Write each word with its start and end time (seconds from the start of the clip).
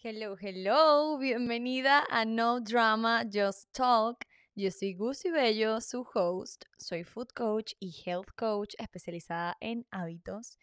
Hello, 0.00 0.36
hello, 0.40 1.18
bienvenida 1.18 2.04
a 2.08 2.24
No 2.24 2.60
Drama, 2.60 3.24
Just 3.24 3.72
Talk. 3.72 4.24
Yo 4.54 4.70
soy 4.70 4.94
Gusi 4.94 5.28
Bello, 5.32 5.80
su 5.80 6.06
host. 6.14 6.66
Soy 6.78 7.02
food 7.02 7.32
coach 7.34 7.72
y 7.80 7.92
health 8.06 8.28
coach 8.36 8.74
especializada 8.78 9.56
en 9.58 9.88
hábitos. 9.90 10.56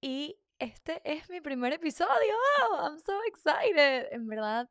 Y 0.00 0.36
este 0.58 1.00
es 1.04 1.30
mi 1.30 1.40
primer 1.40 1.72
episodio. 1.72 2.34
Oh, 2.60 2.80
I'm 2.82 2.98
so 2.98 3.12
excited. 3.28 4.08
En 4.10 4.26
verdad, 4.26 4.68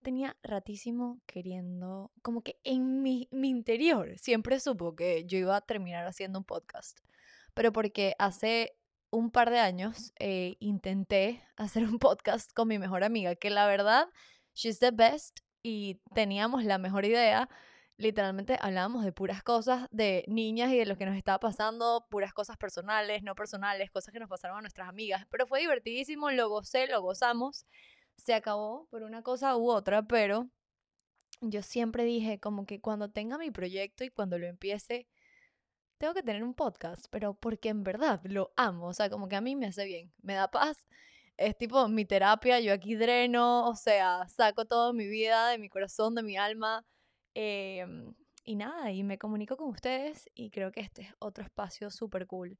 tenía 0.00 0.38
ratísimo 0.42 1.20
queriendo, 1.26 2.12
como 2.22 2.40
que 2.40 2.58
en 2.64 3.02
mi, 3.02 3.28
mi 3.30 3.50
interior 3.50 4.16
siempre 4.16 4.58
supo 4.58 4.96
que 4.96 5.26
yo 5.26 5.36
iba 5.36 5.56
a 5.56 5.60
terminar 5.60 6.06
haciendo 6.06 6.38
un 6.38 6.46
podcast. 6.46 6.98
Pero 7.52 7.74
porque 7.74 8.14
hace 8.18 8.78
un 9.14 9.30
par 9.30 9.50
de 9.50 9.58
años 9.58 10.12
eh, 10.18 10.56
intenté 10.60 11.42
hacer 11.56 11.84
un 11.84 11.98
podcast 11.98 12.52
con 12.52 12.68
mi 12.68 12.78
mejor 12.78 13.04
amiga, 13.04 13.34
que 13.36 13.50
la 13.50 13.66
verdad, 13.66 14.08
she's 14.54 14.78
the 14.78 14.90
best 14.90 15.40
y 15.62 16.00
teníamos 16.14 16.64
la 16.64 16.78
mejor 16.78 17.04
idea. 17.04 17.48
Literalmente 17.96 18.58
hablábamos 18.60 19.04
de 19.04 19.12
puras 19.12 19.42
cosas 19.44 19.86
de 19.92 20.24
niñas 20.26 20.72
y 20.72 20.78
de 20.78 20.86
lo 20.86 20.96
que 20.96 21.06
nos 21.06 21.16
estaba 21.16 21.38
pasando, 21.38 22.06
puras 22.10 22.32
cosas 22.32 22.56
personales, 22.56 23.22
no 23.22 23.36
personales, 23.36 23.90
cosas 23.90 24.12
que 24.12 24.18
nos 24.18 24.28
pasaron 24.28 24.58
a 24.58 24.60
nuestras 24.62 24.88
amigas. 24.88 25.26
Pero 25.30 25.46
fue 25.46 25.60
divertidísimo, 25.60 26.30
lo 26.32 26.48
gocé, 26.48 26.88
lo 26.88 27.00
gozamos. 27.00 27.66
Se 28.16 28.34
acabó 28.34 28.88
por 28.90 29.04
una 29.04 29.22
cosa 29.22 29.56
u 29.56 29.70
otra, 29.70 30.02
pero 30.02 30.48
yo 31.40 31.62
siempre 31.62 32.04
dije 32.04 32.40
como 32.40 32.66
que 32.66 32.80
cuando 32.80 33.10
tenga 33.10 33.38
mi 33.38 33.50
proyecto 33.50 34.04
y 34.04 34.10
cuando 34.10 34.38
lo 34.38 34.46
empiece, 34.46 35.06
tengo 36.04 36.14
que 36.14 36.22
tener 36.22 36.44
un 36.44 36.52
podcast, 36.52 37.06
pero 37.10 37.32
porque 37.32 37.70
en 37.70 37.82
verdad 37.82 38.20
lo 38.24 38.52
amo, 38.56 38.88
o 38.88 38.92
sea, 38.92 39.08
como 39.08 39.26
que 39.26 39.36
a 39.36 39.40
mí 39.40 39.56
me 39.56 39.68
hace 39.68 39.86
bien, 39.86 40.12
me 40.20 40.34
da 40.34 40.50
paz, 40.50 40.86
es 41.38 41.56
tipo 41.56 41.88
mi 41.88 42.04
terapia, 42.04 42.60
yo 42.60 42.74
aquí 42.74 42.94
dreno, 42.94 43.66
o 43.66 43.74
sea, 43.74 44.28
saco 44.28 44.66
toda 44.66 44.92
mi 44.92 45.06
vida 45.08 45.48
de 45.48 45.56
mi 45.56 45.70
corazón, 45.70 46.14
de 46.14 46.22
mi 46.22 46.36
alma, 46.36 46.84
em, 47.32 48.14
y 48.44 48.54
nada, 48.56 48.92
y 48.92 49.02
me 49.02 49.16
comunico 49.16 49.56
con 49.56 49.70
ustedes 49.70 50.28
y 50.34 50.50
creo 50.50 50.72
que 50.72 50.80
este 50.80 51.02
es 51.02 51.14
otro 51.20 51.42
espacio 51.42 51.90
súper 51.90 52.26
cool 52.26 52.58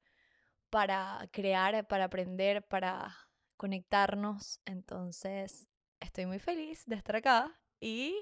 para 0.70 1.28
crear, 1.31 1.87
para 1.87 2.05
aprender, 2.05 2.62
para 2.67 3.15
conectarnos, 3.59 4.59
entonces 4.65 5.69
estoy 6.00 6.25
muy 6.25 6.39
feliz 6.39 6.87
de 6.87 6.97
estar 6.97 7.17
acá 7.17 7.61
y 7.78 8.15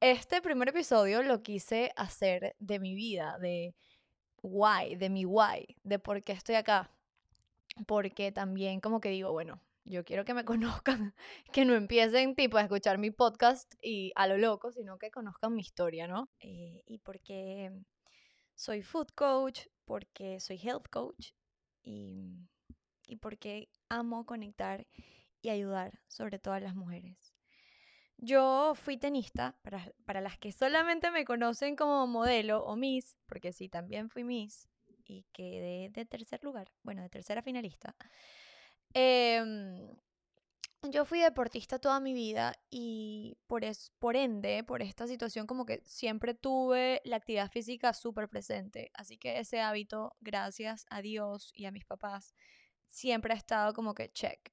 este 0.00 0.40
primer 0.40 0.70
episodio 0.70 1.22
lo 1.22 1.42
quise 1.42 1.92
hacer 1.96 2.56
de 2.58 2.78
mi 2.78 2.94
vida, 2.94 3.36
de 3.40 3.74
why, 4.42 4.96
de 4.96 5.10
mi 5.10 5.24
why, 5.24 5.76
de 5.82 5.98
por 5.98 6.22
qué 6.22 6.32
estoy 6.32 6.56
acá. 6.56 6.90
Porque 7.86 8.32
también 8.32 8.80
como 8.80 9.00
que 9.00 9.10
digo, 9.10 9.32
bueno, 9.32 9.60
yo 9.84 10.04
quiero 10.04 10.24
que 10.24 10.34
me 10.34 10.44
conozcan, 10.82 11.14
que 11.52 11.64
no 11.64 11.74
empiecen 11.74 12.34
tipo 12.34 12.58
a 12.58 12.62
escuchar 12.62 12.98
mi 12.98 13.10
podcast 13.10 13.74
y 13.82 14.12
a 14.16 14.26
lo 14.26 14.38
loco, 14.38 14.72
sino 14.72 14.98
que 14.98 15.10
conozcan 15.10 15.54
mi 15.54 15.62
historia, 15.62 16.06
¿no? 16.06 16.28
Eh, 16.40 16.82
y 16.86 16.98
porque 16.98 17.72
soy 18.54 18.82
food 18.82 19.08
coach, 19.14 19.66
porque 19.84 20.40
soy 20.40 20.58
health 20.62 20.88
coach 20.90 21.30
y, 21.82 22.48
y 23.06 23.16
porque 23.16 23.68
amo 23.88 24.26
conectar 24.26 24.86
y 25.40 25.50
ayudar 25.50 26.00
sobre 26.08 26.38
todo 26.38 26.54
a 26.54 26.60
las 26.60 26.74
mujeres. 26.74 27.37
Yo 28.20 28.74
fui 28.74 28.96
tenista, 28.96 29.56
para, 30.04 30.20
las 30.20 30.38
que 30.38 30.50
solamente 30.50 31.12
me 31.12 31.24
conocen 31.24 31.76
como 31.76 32.04
modelo 32.08 32.64
o 32.64 32.74
Miss, 32.74 33.16
porque 33.26 33.52
sí, 33.52 33.68
también 33.68 34.10
fui 34.10 34.24
Miss 34.24 34.68
y 35.04 35.24
quedé 35.32 35.88
de 35.90 36.04
tercer 36.04 36.42
lugar, 36.42 36.72
bueno, 36.82 37.02
de 37.02 37.10
tercera 37.10 37.42
finalista. 37.42 37.94
Em, 38.92 39.96
yo 40.82 41.04
fui 41.04 41.20
deportista 41.20 41.78
toda 41.78 42.00
mi 42.00 42.12
vida 42.12 42.54
y 42.70 43.36
por, 43.46 43.64
es, 43.64 43.92
por 44.00 44.16
ende, 44.16 44.64
por 44.64 44.82
esta 44.82 45.06
situación, 45.06 45.46
como 45.46 45.64
que 45.64 45.80
siempre 45.84 46.34
tuve 46.34 47.00
la 47.04 47.16
actividad 47.16 47.50
física 47.52 47.92
súper 47.94 48.28
presente. 48.28 48.90
Así 48.94 49.16
que 49.16 49.38
ese 49.38 49.60
hábito, 49.60 50.16
gracias 50.20 50.86
a 50.90 51.02
Dios 51.02 51.52
y 51.54 51.66
a 51.66 51.70
mis 51.70 51.84
papás, 51.84 52.34
siempre 52.88 53.32
ha 53.32 53.36
estado 53.36 53.72
como 53.74 53.94
que 53.94 54.10
check. 54.10 54.52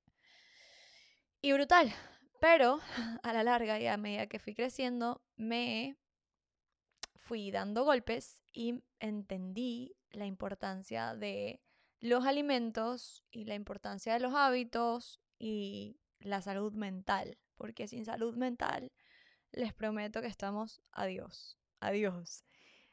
Y 1.42 1.52
brutal, 1.54 1.94
pero 2.40 2.80
a 3.24 3.34
la 3.34 3.44
larga 3.44 3.80
y 3.80 3.88
a 3.88 3.98
medida 3.98 4.28
que 4.28 4.40
fui 4.40 4.54
creciendo, 4.54 5.22
me 5.36 5.98
fui 7.16 7.52
dando 7.52 7.84
golpes 7.84 8.44
y 8.54 8.84
entendí 9.00 9.96
la 10.12 10.26
importancia 10.26 11.16
de 11.16 11.62
los 12.00 12.26
alimentos 12.26 13.24
y 13.32 13.46
la 13.46 13.56
importancia 13.56 14.14
de 14.14 14.20
los 14.20 14.34
hábitos 14.34 15.20
y 15.40 16.00
la 16.20 16.42
salud 16.42 16.74
mental. 16.74 17.38
Porque 17.56 17.88
sin 17.88 18.06
salud 18.06 18.36
mental, 18.36 18.92
les 19.52 19.74
prometo 19.74 20.22
que 20.22 20.28
estamos 20.28 20.82
adiós. 20.92 21.58
Adiós. 21.80 22.44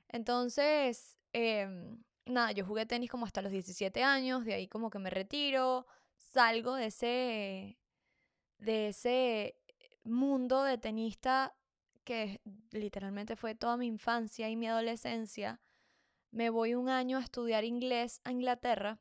Entonces, 0.08 1.18
em, 1.32 2.02
nada, 2.26 2.52
yo 2.52 2.64
jugué 2.64 2.86
tenis 2.86 3.10
como 3.10 3.26
hasta 3.26 3.42
los 3.42 3.52
17 3.52 4.02
años, 4.02 4.44
de 4.44 4.54
ahí 4.54 4.68
como 4.68 4.90
que 4.90 4.98
me 4.98 5.10
retiro, 5.10 5.86
salgo 6.16 6.74
de 6.74 6.86
ese 6.86 7.78
de 8.62 8.88
ese 8.88 9.56
mundo 10.04 10.62
de 10.62 10.78
tenista 10.78 11.54
que 12.04 12.40
literalmente 12.70 13.36
fue 13.36 13.54
toda 13.54 13.76
mi 13.76 13.86
infancia 13.86 14.48
y 14.48 14.56
mi 14.56 14.68
adolescencia, 14.68 15.60
me 16.30 16.50
voy 16.50 16.74
un 16.74 16.88
año 16.88 17.18
a 17.18 17.22
estudiar 17.22 17.64
inglés 17.64 18.20
a 18.24 18.32
Inglaterra 18.32 19.00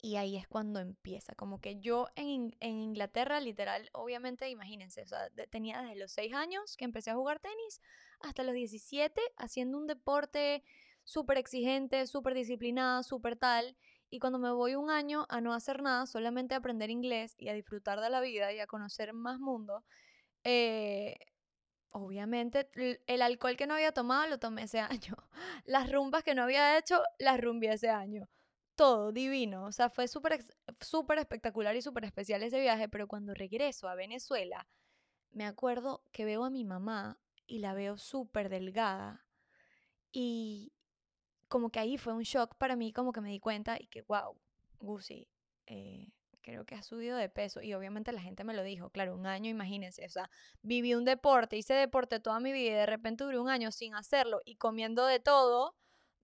y 0.00 0.16
ahí 0.16 0.36
es 0.36 0.46
cuando 0.46 0.80
empieza. 0.80 1.34
Como 1.34 1.60
que 1.60 1.80
yo 1.80 2.08
en, 2.14 2.54
Inglaterra, 2.60 3.40
literal, 3.40 3.88
obviamente, 3.92 4.48
imagínense, 4.48 5.02
o 5.02 5.06
sea, 5.06 5.30
tenía 5.50 5.82
desde 5.82 5.96
los 5.96 6.12
6 6.12 6.34
años 6.34 6.76
que 6.76 6.84
empecé 6.84 7.10
a 7.10 7.16
jugar 7.16 7.40
tenis 7.40 7.80
hasta 8.20 8.42
los 8.42 8.54
17 8.54 9.20
haciendo 9.36 9.78
un 9.78 9.86
deporte 9.86 10.62
súper 11.04 11.38
exigente, 11.38 12.06
súper 12.06 12.34
disciplinada, 12.34 13.02
súper 13.02 13.36
tal. 13.36 13.76
Y 14.10 14.18
cuando 14.20 14.38
me 14.38 14.50
voy 14.50 14.74
un 14.74 14.90
año 14.90 15.26
a 15.28 15.40
no 15.40 15.52
hacer 15.52 15.82
nada, 15.82 16.06
solamente 16.06 16.54
aprender 16.54 16.90
inglés 16.90 17.34
y 17.38 17.48
a 17.48 17.54
disfrutar 17.54 18.00
de 18.00 18.10
la 18.10 18.20
vida 18.20 18.52
y 18.52 18.60
a 18.60 18.66
conocer 18.66 19.12
más 19.12 19.38
mundo, 19.38 19.84
eh, 20.44 21.18
obviamente 21.92 22.70
el 23.06 23.22
alcohol 23.22 23.56
que 23.56 23.66
no 23.66 23.74
había 23.74 23.92
tomado 23.92 24.28
lo 24.28 24.38
tomé 24.38 24.62
ese 24.64 24.80
año. 24.80 25.16
Las 25.64 25.90
rumbas 25.92 26.24
que 26.24 26.34
no 26.34 26.44
había 26.44 26.78
hecho, 26.78 27.02
las 27.18 27.40
rumbé 27.40 27.72
ese 27.72 27.90
año. 27.90 28.28
Todo 28.76 29.12
divino. 29.12 29.64
O 29.66 29.72
sea, 29.72 29.90
fue 29.90 30.08
súper 30.08 30.44
súper 30.80 31.18
espectacular 31.18 31.76
y 31.76 31.82
súper 31.82 32.04
especial 32.04 32.42
ese 32.42 32.60
viaje, 32.60 32.88
pero 32.88 33.08
cuando 33.08 33.34
regreso 33.34 33.88
a 33.88 33.94
Venezuela, 33.94 34.68
me 35.32 35.44
acuerdo 35.44 36.02
que 36.12 36.24
veo 36.24 36.44
a 36.44 36.50
mi 36.50 36.64
mamá 36.64 37.18
y 37.46 37.58
la 37.60 37.74
veo 37.74 37.98
súper 37.98 38.48
delgada. 38.48 39.24
Y, 40.12 40.72
como 41.48 41.70
que 41.70 41.80
ahí 41.80 41.98
fue 41.98 42.12
un 42.12 42.22
shock 42.22 42.56
para 42.56 42.76
mí, 42.76 42.92
como 42.92 43.12
que 43.12 43.20
me 43.20 43.30
di 43.30 43.40
cuenta 43.40 43.76
y 43.80 43.86
que, 43.86 44.02
wow, 44.02 44.36
Gucci, 44.80 45.28
eh, 45.66 46.08
creo 46.42 46.64
que 46.64 46.74
ha 46.74 46.82
subido 46.82 47.16
de 47.16 47.28
peso. 47.28 47.60
Y 47.62 47.74
obviamente 47.74 48.12
la 48.12 48.20
gente 48.22 48.44
me 48.44 48.54
lo 48.54 48.62
dijo, 48.62 48.90
claro, 48.90 49.14
un 49.14 49.26
año, 49.26 49.50
imagínense, 49.50 50.04
o 50.06 50.08
sea, 50.08 50.30
viví 50.62 50.94
un 50.94 51.04
deporte, 51.04 51.56
hice 51.56 51.74
deporte 51.74 52.20
toda 52.20 52.40
mi 52.40 52.52
vida 52.52 52.70
y 52.70 52.74
de 52.74 52.86
repente 52.86 53.24
duré 53.24 53.38
un 53.38 53.50
año 53.50 53.70
sin 53.70 53.94
hacerlo 53.94 54.40
y 54.44 54.56
comiendo 54.56 55.04
de 55.06 55.20
todo, 55.20 55.76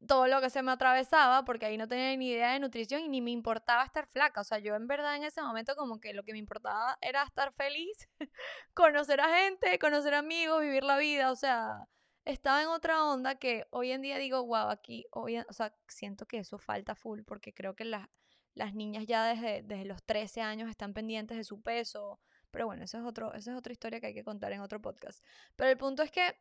todo 0.06 0.26
lo 0.26 0.40
que 0.40 0.50
se 0.50 0.62
me 0.62 0.72
atravesaba, 0.72 1.44
porque 1.44 1.66
ahí 1.66 1.76
no 1.76 1.88
tenía 1.88 2.16
ni 2.16 2.30
idea 2.30 2.52
de 2.52 2.60
nutrición 2.60 3.02
y 3.02 3.08
ni 3.08 3.20
me 3.20 3.32
importaba 3.32 3.84
estar 3.84 4.06
flaca. 4.08 4.40
O 4.40 4.44
sea, 4.44 4.58
yo 4.58 4.74
en 4.76 4.86
verdad 4.86 5.16
en 5.16 5.24
ese 5.24 5.42
momento 5.42 5.76
como 5.76 6.00
que 6.00 6.14
lo 6.14 6.22
que 6.24 6.32
me 6.32 6.38
importaba 6.38 6.96
era 7.00 7.22
estar 7.22 7.52
feliz, 7.54 8.08
conocer 8.74 9.20
a 9.20 9.28
gente, 9.36 9.78
conocer 9.78 10.14
amigos, 10.14 10.62
vivir 10.62 10.84
la 10.84 10.98
vida, 10.98 11.30
o 11.32 11.36
sea, 11.36 11.86
estaba 12.24 12.62
en 12.62 12.68
otra 12.68 13.04
onda 13.04 13.36
que 13.36 13.66
hoy 13.70 13.90
en 13.90 14.02
día 14.02 14.18
digo, 14.18 14.44
wow, 14.44 14.68
aquí, 14.68 15.06
hoy, 15.10 15.38
o 15.38 15.52
sea, 15.52 15.74
siento 15.88 16.26
que 16.26 16.38
eso 16.38 16.58
falta 16.58 16.94
full 16.94 17.22
porque 17.22 17.52
creo 17.52 17.74
que 17.74 17.84
las, 17.84 18.08
las 18.54 18.74
niñas 18.74 19.06
ya 19.06 19.24
desde, 19.26 19.62
desde 19.62 19.84
los 19.84 20.02
13 20.04 20.40
años 20.40 20.70
están 20.70 20.94
pendientes 20.94 21.36
de 21.36 21.44
su 21.44 21.62
peso. 21.62 22.20
Pero 22.50 22.66
bueno, 22.66 22.84
eso 22.84 22.98
es, 22.98 23.04
esa 23.34 23.52
es 23.52 23.58
otra 23.58 23.72
historia 23.72 24.00
que 24.00 24.06
hay 24.08 24.14
que 24.14 24.24
contar 24.24 24.52
en 24.52 24.60
otro 24.60 24.80
podcast. 24.80 25.22
Pero 25.56 25.70
el 25.70 25.76
punto 25.76 26.02
es 26.02 26.10
que 26.10 26.38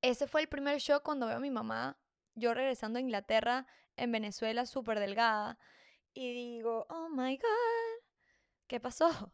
ese 0.00 0.26
fue 0.26 0.40
el 0.40 0.48
primer 0.48 0.78
shock 0.78 1.02
cuando 1.02 1.26
veo 1.26 1.36
a 1.36 1.40
mi 1.40 1.50
mamá, 1.50 1.98
yo 2.34 2.54
regresando 2.54 2.98
a 2.98 3.02
Inglaterra, 3.02 3.66
en 3.96 4.10
Venezuela, 4.12 4.64
súper 4.66 5.00
delgada. 5.00 5.58
Y 6.14 6.32
digo, 6.32 6.86
oh 6.88 7.08
my 7.08 7.36
God, 7.36 8.04
¿qué 8.66 8.80
pasó? 8.80 9.32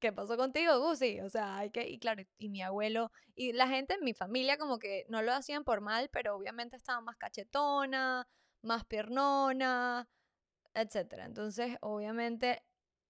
¿Qué 0.00 0.12
pasó 0.12 0.36
contigo, 0.36 0.78
Gusi? 0.80 1.20
O 1.20 1.28
sea, 1.30 1.58
hay 1.58 1.70
que, 1.70 1.88
y 1.88 1.98
claro, 1.98 2.22
y 2.38 2.48
mi 2.48 2.62
abuelo, 2.62 3.10
y 3.34 3.52
la 3.52 3.68
gente 3.68 3.94
en 3.94 4.04
mi 4.04 4.14
familia 4.14 4.58
como 4.58 4.78
que 4.78 5.04
no 5.08 5.22
lo 5.22 5.32
hacían 5.32 5.64
por 5.64 5.80
mal, 5.80 6.08
pero 6.12 6.36
obviamente 6.36 6.76
estaba 6.76 7.00
más 7.00 7.16
cachetona, 7.16 8.26
más 8.62 8.84
piernona, 8.84 10.08
etc. 10.74 11.24
Entonces, 11.26 11.76
obviamente, 11.80 12.62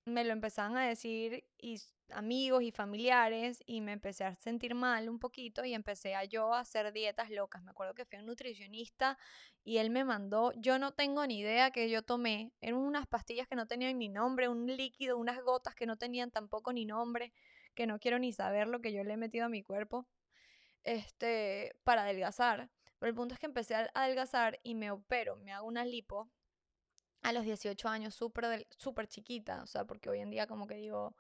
me 0.08 0.24
lo 0.24 0.32
empezaban 0.32 0.76
a 0.76 0.86
decir 0.86 1.44
y 1.58 1.80
amigos 2.10 2.62
y 2.62 2.70
familiares 2.70 3.62
y 3.66 3.80
me 3.80 3.92
empecé 3.92 4.24
a 4.24 4.34
sentir 4.36 4.74
mal 4.74 5.08
un 5.08 5.18
poquito 5.18 5.64
y 5.64 5.74
empecé 5.74 6.14
a 6.14 6.24
yo 6.24 6.54
a 6.54 6.60
hacer 6.60 6.92
dietas 6.92 7.30
locas. 7.30 7.62
Me 7.62 7.70
acuerdo 7.70 7.94
que 7.94 8.04
fui 8.04 8.16
a 8.16 8.20
un 8.20 8.26
nutricionista 8.26 9.18
y 9.64 9.78
él 9.78 9.90
me 9.90 10.04
mandó, 10.04 10.52
yo 10.56 10.78
no 10.78 10.92
tengo 10.92 11.26
ni 11.26 11.40
idea 11.40 11.70
que 11.70 11.90
yo 11.90 12.02
tomé, 12.02 12.52
eran 12.60 12.80
unas 12.80 13.06
pastillas 13.06 13.46
que 13.48 13.56
no 13.56 13.66
tenían 13.66 13.98
ni 13.98 14.08
nombre, 14.08 14.48
un 14.48 14.66
líquido, 14.66 15.18
unas 15.18 15.42
gotas 15.42 15.74
que 15.74 15.86
no 15.86 15.96
tenían 15.96 16.30
tampoco 16.30 16.72
ni 16.72 16.84
nombre, 16.86 17.32
que 17.74 17.86
no 17.86 17.98
quiero 17.98 18.18
ni 18.18 18.32
saber 18.32 18.68
lo 18.68 18.80
que 18.80 18.92
yo 18.92 19.04
le 19.04 19.14
he 19.14 19.16
metido 19.16 19.46
a 19.46 19.48
mi 19.50 19.62
cuerpo, 19.62 20.06
este, 20.84 21.76
para 21.84 22.02
adelgazar. 22.02 22.70
Pero 22.98 23.10
el 23.10 23.14
punto 23.14 23.34
es 23.34 23.40
que 23.40 23.46
empecé 23.46 23.74
a 23.74 23.90
adelgazar 23.94 24.58
y 24.62 24.74
me 24.74 24.90
opero, 24.90 25.36
me 25.36 25.52
hago 25.52 25.66
una 25.66 25.84
lipo 25.84 26.30
a 27.22 27.32
los 27.32 27.44
18 27.44 27.88
años, 27.88 28.14
súper 28.14 28.66
super 28.78 29.08
chiquita, 29.08 29.62
o 29.62 29.66
sea, 29.66 29.84
porque 29.84 30.10
hoy 30.10 30.20
en 30.20 30.30
día 30.30 30.46
como 30.46 30.66
que 30.66 30.76
digo, 30.76 31.16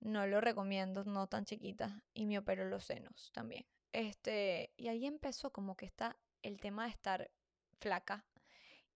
no 0.00 0.26
lo 0.26 0.40
recomiendo, 0.40 1.04
no 1.04 1.26
tan 1.26 1.44
chiquita, 1.44 2.02
y 2.14 2.26
me 2.26 2.38
opero 2.38 2.68
los 2.68 2.84
senos 2.84 3.30
también. 3.32 3.66
Este, 3.92 4.72
y 4.76 4.88
ahí 4.88 5.06
empezó 5.06 5.50
como 5.50 5.76
que 5.76 5.86
está 5.86 6.16
el 6.42 6.60
tema 6.60 6.84
de 6.84 6.90
estar 6.90 7.30
flaca 7.80 8.24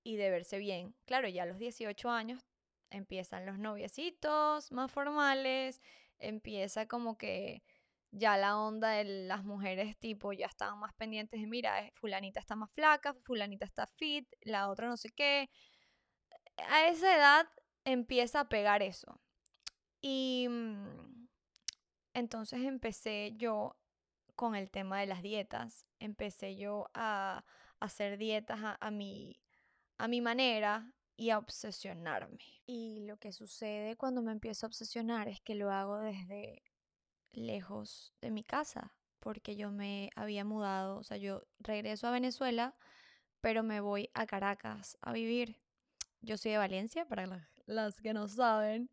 y 0.02 0.16
de 0.16 0.30
verse 0.30 0.58
bien. 0.58 0.94
Claro, 1.06 1.28
ya 1.28 1.44
a 1.44 1.46
los 1.46 1.58
18 1.58 2.10
años 2.10 2.46
empiezan 2.90 3.46
los 3.46 3.58
noviecitos 3.58 4.70
más 4.70 4.90
formales, 4.92 5.80
empieza 6.18 6.86
como 6.86 7.16
que 7.16 7.62
ya 8.10 8.36
la 8.36 8.58
onda 8.58 8.90
de 8.90 9.04
las 9.04 9.42
mujeres 9.44 9.96
tipo 9.98 10.32
ya 10.34 10.46
estaban 10.46 10.78
más 10.78 10.92
pendientes 10.94 11.40
de, 11.40 11.46
mira, 11.46 11.90
fulanita 11.94 12.40
está 12.40 12.54
más 12.54 12.70
flaca, 12.72 13.14
fulanita 13.24 13.64
está 13.64 13.86
fit, 13.86 14.28
la 14.42 14.68
otra 14.68 14.86
no 14.88 14.96
sé 14.98 15.08
qué, 15.10 15.48
a 16.56 16.88
esa 16.88 17.16
edad 17.16 17.48
empieza 17.84 18.40
a 18.40 18.48
pegar 18.48 18.82
eso. 18.82 19.20
Y 20.00 20.46
mm, 20.48 21.28
entonces 22.14 22.62
empecé 22.64 23.34
yo 23.36 23.76
con 24.34 24.54
el 24.54 24.70
tema 24.70 25.00
de 25.00 25.06
las 25.06 25.22
dietas. 25.22 25.86
Empecé 25.98 26.56
yo 26.56 26.88
a, 26.94 27.44
hacer 27.80 28.16
dietas 28.16 28.60
a, 28.78 28.90
mi, 28.92 29.40
a 29.98 30.06
mi 30.06 30.20
manera 30.20 30.92
y 31.16 31.30
a 31.30 31.38
obsesionarme. 31.38 32.62
Y 32.64 33.04
lo 33.06 33.16
que 33.18 33.32
sucede 33.32 33.96
cuando 33.96 34.22
me 34.22 34.32
empiezo 34.32 34.66
a 34.66 34.68
obsesionar 34.68 35.28
es 35.28 35.40
que 35.40 35.56
lo 35.56 35.70
hago 35.70 35.98
desde 35.98 36.62
lejos 37.32 38.14
de 38.20 38.30
mi 38.30 38.44
casa, 38.44 38.94
porque 39.18 39.56
yo 39.56 39.70
me 39.70 40.10
había 40.14 40.44
mudado, 40.44 40.98
o 40.98 41.02
sea, 41.02 41.16
yo 41.16 41.42
regreso 41.58 42.06
a 42.06 42.12
Venezuela, 42.12 42.76
pero 43.40 43.62
me 43.62 43.80
voy 43.80 44.10
a 44.14 44.26
Caracas 44.26 44.96
a 45.00 45.12
vivir. 45.12 45.58
Yo 46.22 46.36
soy 46.36 46.52
de 46.52 46.58
Valencia, 46.58 47.04
para 47.04 47.48
las 47.66 48.00
que 48.00 48.12
no 48.14 48.28
saben. 48.28 48.88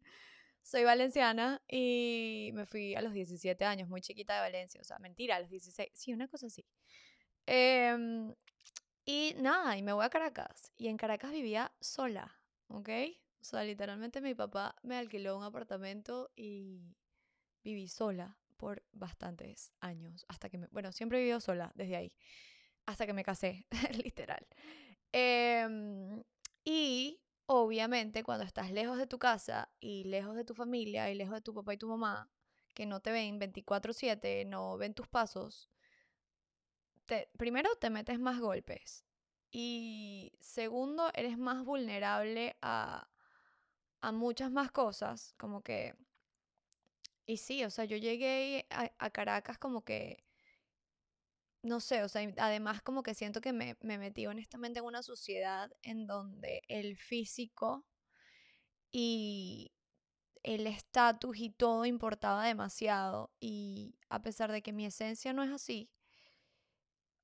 Soy 0.63 0.83
valenciana 0.83 1.61
y 1.67 2.51
me 2.53 2.65
fui 2.65 2.95
a 2.95 3.01
los 3.01 3.13
17 3.13 3.63
años, 3.65 3.87
muy 3.87 4.01
chiquita 4.01 4.33
de 4.35 4.41
Valencia. 4.41 4.81
O 4.81 4.83
sea, 4.83 4.97
mentira, 4.99 5.35
a 5.35 5.39
los 5.39 5.49
16. 5.49 5.91
Sí, 5.93 6.11
una 6.11 6.27
cosa 6.27 6.47
así. 6.47 6.65
Em, 7.45 8.33
y 9.05 9.35
nada, 9.37 9.77
y 9.77 9.83
me 9.83 9.93
voy 9.93 10.05
a 10.05 10.09
Caracas. 10.09 10.71
Y 10.75 10.87
en 10.87 10.97
Caracas 10.97 11.31
vivía 11.31 11.71
sola, 11.79 12.39
¿ok? 12.67 12.89
O 13.41 13.43
sea, 13.43 13.63
literalmente 13.63 14.21
mi 14.21 14.33
papá 14.35 14.75
me 14.83 14.97
alquiló 14.97 15.37
un 15.37 15.43
apartamento 15.43 16.31
y 16.35 16.95
viví 17.63 17.87
sola 17.87 18.37
por 18.57 18.83
bastantes 18.91 19.73
años. 19.81 20.25
Hasta 20.27 20.49
que 20.49 20.57
me. 20.57 20.67
Bueno, 20.71 20.91
siempre 20.91 21.19
he 21.19 21.21
vivido 21.21 21.39
sola 21.39 21.71
desde 21.75 21.95
ahí. 21.95 22.13
Hasta 22.87 23.05
que 23.05 23.13
me 23.13 23.23
casé, 23.23 23.67
literal. 24.03 24.45
Eh, 25.13 26.23
y 26.63 27.21
obviamente 27.45 28.23
cuando 28.23 28.45
estás 28.45 28.71
lejos 28.71 28.97
de 28.97 29.07
tu 29.07 29.19
casa 29.19 29.69
y 29.79 30.03
lejos 30.05 30.35
de 30.35 30.45
tu 30.45 30.53
familia 30.53 31.09
y 31.09 31.15
lejos 31.15 31.35
de 31.35 31.41
tu 31.41 31.53
papá 31.53 31.73
y 31.73 31.77
tu 31.77 31.87
mamá, 31.89 32.29
que 32.73 32.85
no 32.85 33.01
te 33.01 33.11
ven 33.11 33.39
24/7, 33.39 34.45
no 34.45 34.77
ven 34.77 34.93
tus 34.93 35.07
pasos, 35.07 35.69
te, 37.05 37.29
primero 37.37 37.75
te 37.77 37.89
metes 37.89 38.19
más 38.19 38.39
golpes 38.39 39.05
y 39.51 40.31
segundo 40.39 41.11
eres 41.15 41.37
más 41.37 41.63
vulnerable 41.65 42.57
a, 42.61 43.09
a 44.01 44.11
muchas 44.11 44.51
más 44.51 44.71
cosas, 44.71 45.33
como 45.37 45.61
que... 45.63 45.95
Y 47.25 47.37
sí, 47.37 47.63
o 47.63 47.69
sea, 47.69 47.85
yo 47.85 47.97
llegué 47.97 48.67
a 48.69 49.09
Caracas 49.11 49.59
como 49.59 49.83
que 49.83 50.23
no 51.61 51.79
sé, 51.79 52.03
o 52.03 52.09
sea, 52.09 52.31
además 52.37 52.81
como 52.81 53.03
que 53.03 53.13
siento 53.13 53.41
que 53.41 53.53
me, 53.53 53.75
me 53.81 53.97
metí 53.97 54.27
honestamente 54.27 54.79
en 54.79 54.85
una 54.85 55.03
sociedad 55.03 55.71
en 55.83 56.07
donde 56.07 56.61
el 56.67 56.97
físico 56.97 57.85
y 58.91 59.71
el 60.43 60.67
estatus 60.67 61.37
y 61.37 61.49
todo 61.49 61.85
importaba 61.85 62.45
demasiado 62.45 63.31
y 63.39 63.95
a 64.09 64.21
pesar 64.21 64.51
de 64.51 64.61
que 64.61 64.73
mi 64.73 64.85
esencia 64.85 65.33
no 65.33 65.43
es 65.43 65.51
así, 65.51 65.89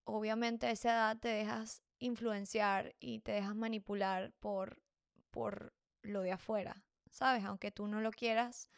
obviamente 0.04 0.68
a 0.68 0.72
esa 0.72 0.90
edad 0.92 1.18
te 1.20 1.30
dejas 1.30 1.82
influenciar 2.00 2.96
y 3.00 3.20
te 3.20 3.32
dejas 3.34 3.56
manipular 3.56 4.34
por, 4.40 4.82
por 5.32 5.74
lo 6.02 6.22
de 6.22 6.32
afuera, 6.32 6.84
¿sabes? 7.10 7.44
Aunque 7.46 7.72
tú 7.72 7.88
no 7.88 8.02
lo 8.02 8.12
quieras, 8.12 8.70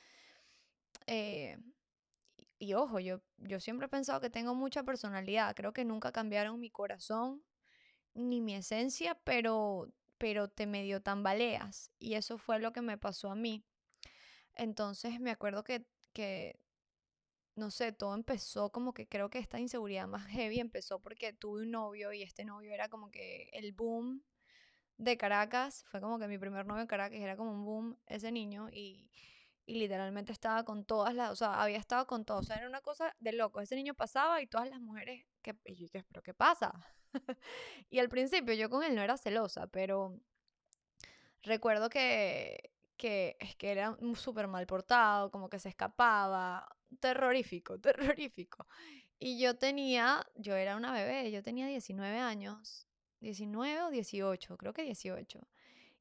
eh, 1.08 1.58
y 2.60 2.74
ojo, 2.74 3.00
yo, 3.00 3.22
yo 3.38 3.60
siempre 3.60 3.86
he 3.86 3.90
pensado 3.90 4.20
que 4.20 4.30
tengo 4.30 4.56
mucha 4.56 4.84
personalidad. 4.84 5.56
Creo 5.56 5.74
que 5.74 5.86
nunca 5.86 6.12
cambiaron 6.12 6.60
mi 6.60 6.70
corazón 6.70 7.44
ni 8.14 8.42
mi 8.42 8.56
esencia, 8.56 9.16
pero, 9.24 9.92
pero 10.18 10.50
te 10.50 10.66
medio 10.66 11.02
tambaleas. 11.02 11.92
Y 12.00 12.16
eso 12.16 12.38
fue 12.38 12.60
lo 12.60 12.74
que 12.74 12.82
me 12.82 12.98
pasó 12.98 13.30
a 13.30 13.36
mí. 13.36 13.64
Entonces 14.56 15.20
me 15.20 15.32
acuerdo 15.32 15.64
que, 15.64 15.86
que, 16.14 16.60
no 17.56 17.70
sé, 17.70 17.92
todo 17.92 18.16
empezó 18.16 18.72
como 18.72 18.94
que 18.94 19.08
creo 19.08 19.30
que 19.30 19.40
esta 19.40 19.60
inseguridad 19.60 20.08
más 20.08 20.26
heavy 20.32 20.60
empezó 20.60 21.00
porque 21.00 21.34
tuve 21.34 21.62
un 21.62 21.72
novio 21.72 22.12
y 22.14 22.24
este 22.24 22.44
novio 22.46 22.74
era 22.74 22.90
como 22.90 23.12
que 23.12 23.50
el 23.54 23.72
boom 23.74 24.24
de 24.98 25.18
Caracas. 25.18 25.84
Fue 25.92 26.02
como 26.02 26.18
que 26.18 26.28
mi 26.28 26.40
primer 26.40 26.66
novio 26.66 26.82
en 26.82 26.88
Caracas 26.88 27.20
era 27.20 27.38
como 27.38 27.52
un 27.52 27.66
boom 27.66 27.98
ese 28.08 28.32
niño 28.32 28.70
y 28.72 29.12
y 29.68 29.76
literalmente 29.76 30.32
estaba 30.32 30.64
con 30.64 30.86
todas 30.86 31.14
las, 31.14 31.30
o 31.30 31.36
sea, 31.36 31.62
había 31.62 31.78
estado 31.78 32.08
con 32.08 32.24
todos, 32.24 32.42
o 32.42 32.44
sea, 32.46 32.56
era 32.56 32.68
una 32.68 32.80
cosa 32.82 33.14
de 33.20 33.34
loco. 33.34 33.60
Ese 33.60 33.76
niño 33.76 33.94
pasaba 33.94 34.42
y 34.42 34.48
todas 34.48 34.70
las 34.70 34.80
mujeres, 34.80 35.26
que, 35.42 35.58
y 35.66 35.76
yo 35.76 35.82
dije, 35.82 36.06
¿pero 36.08 36.24
qué 36.24 36.34
pasa? 36.34 36.74
y 37.90 38.00
al 38.00 38.08
principio 38.08 38.54
yo 38.54 38.70
con 38.70 38.82
él 38.84 38.96
no 38.96 39.02
era 39.02 39.18
celosa, 39.18 39.68
pero 39.68 40.18
recuerdo 41.44 41.90
que, 41.90 42.72
que 42.96 43.36
es 43.42 43.58
que 43.58 43.72
era 43.72 43.98
súper 44.16 44.48
mal 44.48 44.66
portado, 44.68 45.32
como 45.32 45.50
que 45.50 45.60
se 45.60 45.68
escapaba, 45.68 46.66
terrorífico, 47.02 47.78
terrorífico. 47.82 48.68
Y 49.20 49.38
yo 49.38 49.58
tenía, 49.58 50.26
yo 50.36 50.56
era 50.56 50.78
una 50.78 50.94
bebé, 50.94 51.30
yo 51.30 51.44
tenía 51.44 51.68
19 51.68 52.20
años, 52.20 52.88
19 53.20 53.82
o 53.82 53.90
18, 53.90 54.58
creo 54.58 54.72
que 54.72 54.84
18. 54.84 55.46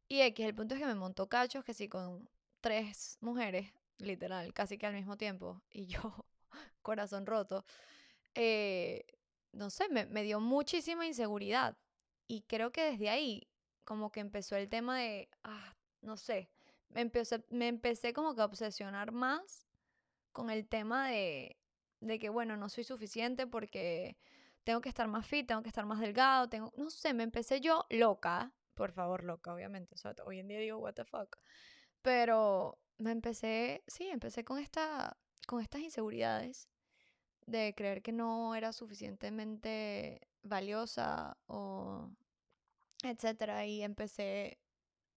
Y 0.06 0.20
X, 0.20 0.46
el 0.46 0.54
punto 0.54 0.76
es 0.76 0.80
que 0.80 0.86
me 0.86 0.94
montó 0.94 1.28
cachos 1.28 1.64
que 1.64 1.74
sí 1.74 1.88
con 1.88 2.28
tres 2.60 3.18
mujeres, 3.20 3.72
literal, 3.98 4.52
casi 4.54 4.78
que 4.78 4.86
al 4.86 4.94
mismo 4.94 5.16
tiempo, 5.16 5.62
y 5.70 5.86
yo, 5.86 6.26
corazón 6.82 7.26
roto, 7.26 7.64
eh, 8.34 9.04
no 9.52 9.70
sé, 9.70 9.88
me, 9.88 10.06
me 10.06 10.22
dio 10.22 10.40
muchísima 10.40 11.06
inseguridad. 11.06 11.76
Y 12.28 12.42
creo 12.42 12.72
que 12.72 12.82
desde 12.82 13.08
ahí, 13.08 13.48
como 13.84 14.10
que 14.10 14.20
empezó 14.20 14.56
el 14.56 14.68
tema 14.68 14.98
de, 14.98 15.28
ah, 15.44 15.76
no 16.02 16.16
sé, 16.16 16.50
me 16.90 17.00
empecé, 17.00 17.44
me 17.50 17.68
empecé 17.68 18.12
como 18.12 18.34
que 18.34 18.42
a 18.42 18.46
obsesionar 18.46 19.12
más 19.12 19.66
con 20.32 20.50
el 20.50 20.68
tema 20.68 21.08
de, 21.08 21.56
de 22.00 22.18
que, 22.18 22.28
bueno, 22.28 22.56
no 22.56 22.68
soy 22.68 22.84
suficiente 22.84 23.46
porque 23.46 24.16
tengo 24.64 24.80
que 24.80 24.88
estar 24.88 25.08
más 25.08 25.26
fit, 25.26 25.46
tengo 25.46 25.62
que 25.62 25.68
estar 25.68 25.86
más 25.86 26.00
delgado, 26.00 26.48
tengo, 26.48 26.72
no 26.76 26.90
sé, 26.90 27.14
me 27.14 27.22
empecé 27.22 27.60
yo 27.60 27.86
loca, 27.88 28.52
por 28.74 28.92
favor, 28.92 29.24
loca, 29.24 29.54
obviamente, 29.54 29.94
o 29.94 29.98
sea, 29.98 30.14
hoy 30.24 30.40
en 30.40 30.48
día 30.48 30.58
digo, 30.58 30.78
what 30.78 30.94
the 30.94 31.04
fuck, 31.04 31.36
pero 32.06 32.78
me 32.98 33.10
empecé, 33.10 33.82
sí, 33.88 34.06
empecé 34.06 34.44
con, 34.44 34.60
esta, 34.60 35.16
con 35.48 35.60
estas 35.60 35.80
inseguridades 35.80 36.68
de 37.46 37.74
creer 37.76 38.00
que 38.00 38.12
no 38.12 38.54
era 38.54 38.72
suficientemente 38.72 40.28
valiosa 40.44 41.36
o 41.48 42.08
etcétera 43.02 43.66
y 43.66 43.82
empecé 43.82 44.60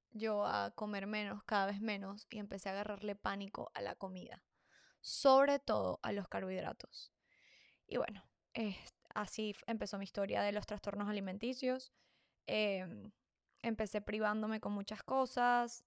yo 0.09 0.47
a 0.47 0.71
comer 0.71 1.05
menos, 1.05 1.43
cada 1.43 1.67
vez 1.67 1.79
menos 1.79 2.25
y 2.31 2.39
empecé 2.39 2.69
a 2.69 2.71
agarrarle 2.71 3.15
pánico 3.15 3.69
a 3.75 3.81
la 3.81 3.93
comida, 3.93 4.43
sobre 4.99 5.59
todo 5.59 5.99
a 6.01 6.11
los 6.11 6.27
carbohidratos. 6.27 7.13
Y 7.85 7.97
bueno, 7.97 8.23
así 9.13 9.55
empezó 9.67 9.99
mi 9.99 10.05
historia 10.05 10.41
de 10.41 10.53
los 10.53 10.65
trastornos 10.65 11.07
alimenticios. 11.07 11.93
Em, 12.47 13.11
empecé 13.61 14.01
privándome 14.01 14.59
con 14.59 14.73
muchas 14.73 15.03
cosas, 15.03 15.85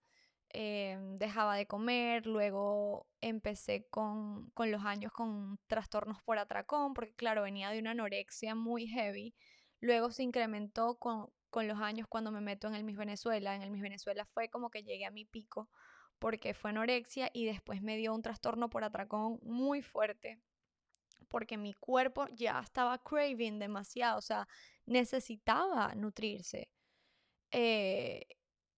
Em, 0.54 1.16
dejaba 1.18 1.56
de 1.56 1.66
comer, 1.66 2.26
luego 2.26 3.06
empecé 3.22 3.86
con, 3.88 4.50
con, 4.50 4.70
los 4.70 4.84
años 4.84 5.10
con 5.10 5.58
trastornos 5.66 6.20
por 6.22 6.38
atracón, 6.38 6.92
porque 6.92 7.14
claro, 7.14 7.42
venía 7.42 7.70
de 7.70 7.78
una 7.78 7.92
anorexia 7.92 8.54
muy 8.54 8.86
heavy, 8.86 9.34
luego 9.80 10.10
se 10.10 10.24
incrementó 10.24 10.96
con, 10.98 11.30
con 11.48 11.68
los 11.68 11.80
años 11.80 12.06
cuando 12.06 12.30
me 12.32 12.42
meto 12.42 12.68
en 12.68 12.74
el 12.74 12.84
Miss 12.84 12.98
Venezuela, 12.98 13.54
en 13.54 13.62
el 13.62 13.70
Miss 13.70 13.80
Venezuela 13.82 14.26
fue 14.26 14.50
como 14.50 14.68
que 14.68 14.82
llegué 14.82 15.06
a 15.06 15.10
mi 15.10 15.24
pico, 15.24 15.70
porque 16.18 16.52
fue 16.52 16.70
anorexia 16.70 17.30
y 17.32 17.46
después 17.46 17.80
me 17.82 17.96
dio 17.96 18.14
un 18.14 18.22
trastorno 18.22 18.68
por 18.68 18.84
atracón 18.84 19.38
muy 19.42 19.82
fuerte 19.82 20.38
porque 21.28 21.56
mi 21.56 21.72
cuerpo 21.74 22.26
ya 22.34 22.60
estaba 22.60 23.02
craving 23.02 23.58
demasiado, 23.58 24.18
o 24.18 24.22
sea, 24.22 24.46
necesitaba 24.84 25.94
nutrirse. 25.94 26.68
Eh, 27.50 28.26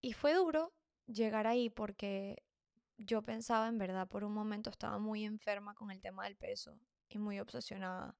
y 0.01 0.13
fue 0.13 0.33
duro 0.33 0.74
llegar 1.07 1.47
ahí 1.47 1.69
porque 1.69 2.43
yo 2.97 3.21
pensaba 3.21 3.67
en 3.67 3.77
verdad, 3.77 4.07
por 4.07 4.23
un 4.23 4.33
momento 4.33 4.69
estaba 4.69 4.99
muy 4.99 5.25
enferma 5.25 5.75
con 5.75 5.91
el 5.91 6.01
tema 6.01 6.23
del 6.25 6.35
peso 6.35 6.79
y 7.09 7.17
muy 7.17 7.39
obsesionada. 7.39 8.17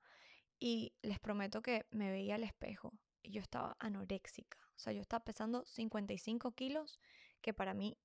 Y 0.60 0.94
les 1.02 1.20
prometo 1.20 1.62
que 1.62 1.86
me 1.92 2.12
veía 2.12 2.36
al 2.36 2.44
espejo 2.44 2.94
y 3.22 3.32
yo 3.32 3.42
estaba 3.42 3.76
anoréxica. 3.80 4.58
O 4.76 4.80
sea, 4.80 4.94
yo 4.94 5.02
estaba 5.02 5.24
pesando 5.24 5.66
55 5.66 6.52
kilos, 6.52 7.00
que 7.42 7.54
para 7.54 7.74
mí 7.74 7.98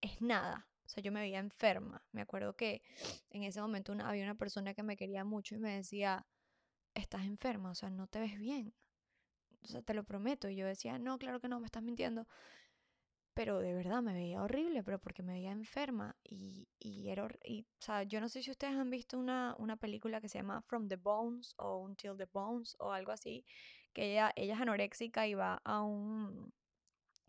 es 0.00 0.20
nada. 0.20 0.68
O 0.86 0.88
sea, 0.88 1.02
yo 1.02 1.12
me 1.12 1.20
veía 1.20 1.38
enferma. 1.38 2.02
Me 2.12 2.22
acuerdo 2.22 2.56
que 2.56 2.82
en 3.30 3.42
ese 3.44 3.60
momento 3.60 3.94
había 4.02 4.24
una 4.24 4.36
persona 4.36 4.74
que 4.74 4.82
me 4.82 4.96
quería 4.96 5.24
mucho 5.24 5.54
y 5.54 5.58
me 5.58 5.76
decía, 5.76 6.26
estás 6.94 7.24
enferma, 7.24 7.70
o 7.70 7.74
sea, 7.74 7.90
no 7.90 8.06
te 8.06 8.20
ves 8.20 8.38
bien. 8.38 8.74
O 9.62 9.66
sea, 9.66 9.82
te 9.82 9.94
lo 9.94 10.04
prometo. 10.04 10.48
Y 10.48 10.56
yo 10.56 10.66
decía, 10.66 10.98
no, 10.98 11.18
claro 11.18 11.40
que 11.40 11.48
no, 11.48 11.60
me 11.60 11.66
estás 11.66 11.82
mintiendo. 11.82 12.26
Pero 13.38 13.60
de 13.60 13.72
verdad 13.72 14.02
me 14.02 14.14
veía 14.14 14.42
horrible, 14.42 14.82
pero 14.82 14.98
porque 14.98 15.22
me 15.22 15.34
veía 15.34 15.52
enferma. 15.52 16.16
Y, 16.24 16.66
y 16.80 17.08
era, 17.08 17.28
y, 17.44 17.60
o 17.62 17.66
sea, 17.78 18.02
yo 18.02 18.20
no 18.20 18.28
sé 18.28 18.42
si 18.42 18.50
ustedes 18.50 18.74
han 18.74 18.90
visto 18.90 19.16
una, 19.16 19.54
una 19.60 19.76
película 19.76 20.20
que 20.20 20.28
se 20.28 20.38
llama 20.38 20.60
From 20.62 20.88
the 20.88 20.96
Bones 20.96 21.54
o 21.56 21.76
Until 21.76 22.16
the 22.16 22.24
Bones 22.24 22.74
o 22.80 22.90
algo 22.90 23.12
así, 23.12 23.44
que 23.92 24.10
ella, 24.10 24.32
ella 24.34 24.54
es 24.54 24.60
anoréxica 24.60 25.28
y 25.28 25.34
va 25.34 25.62
a 25.64 25.82
un, 25.82 26.52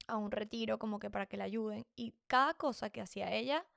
a 0.07 0.17
un 0.17 0.31
retiro 0.31 0.79
como 0.79 0.97
que 0.97 1.11
para 1.11 1.27
que 1.27 1.37
la 1.37 1.43
ayuden. 1.43 1.85
Y 1.95 2.15
cada 2.25 2.55
cosa 2.55 2.89
que 2.89 3.01
hacía 3.01 3.31
ella, 3.31 3.67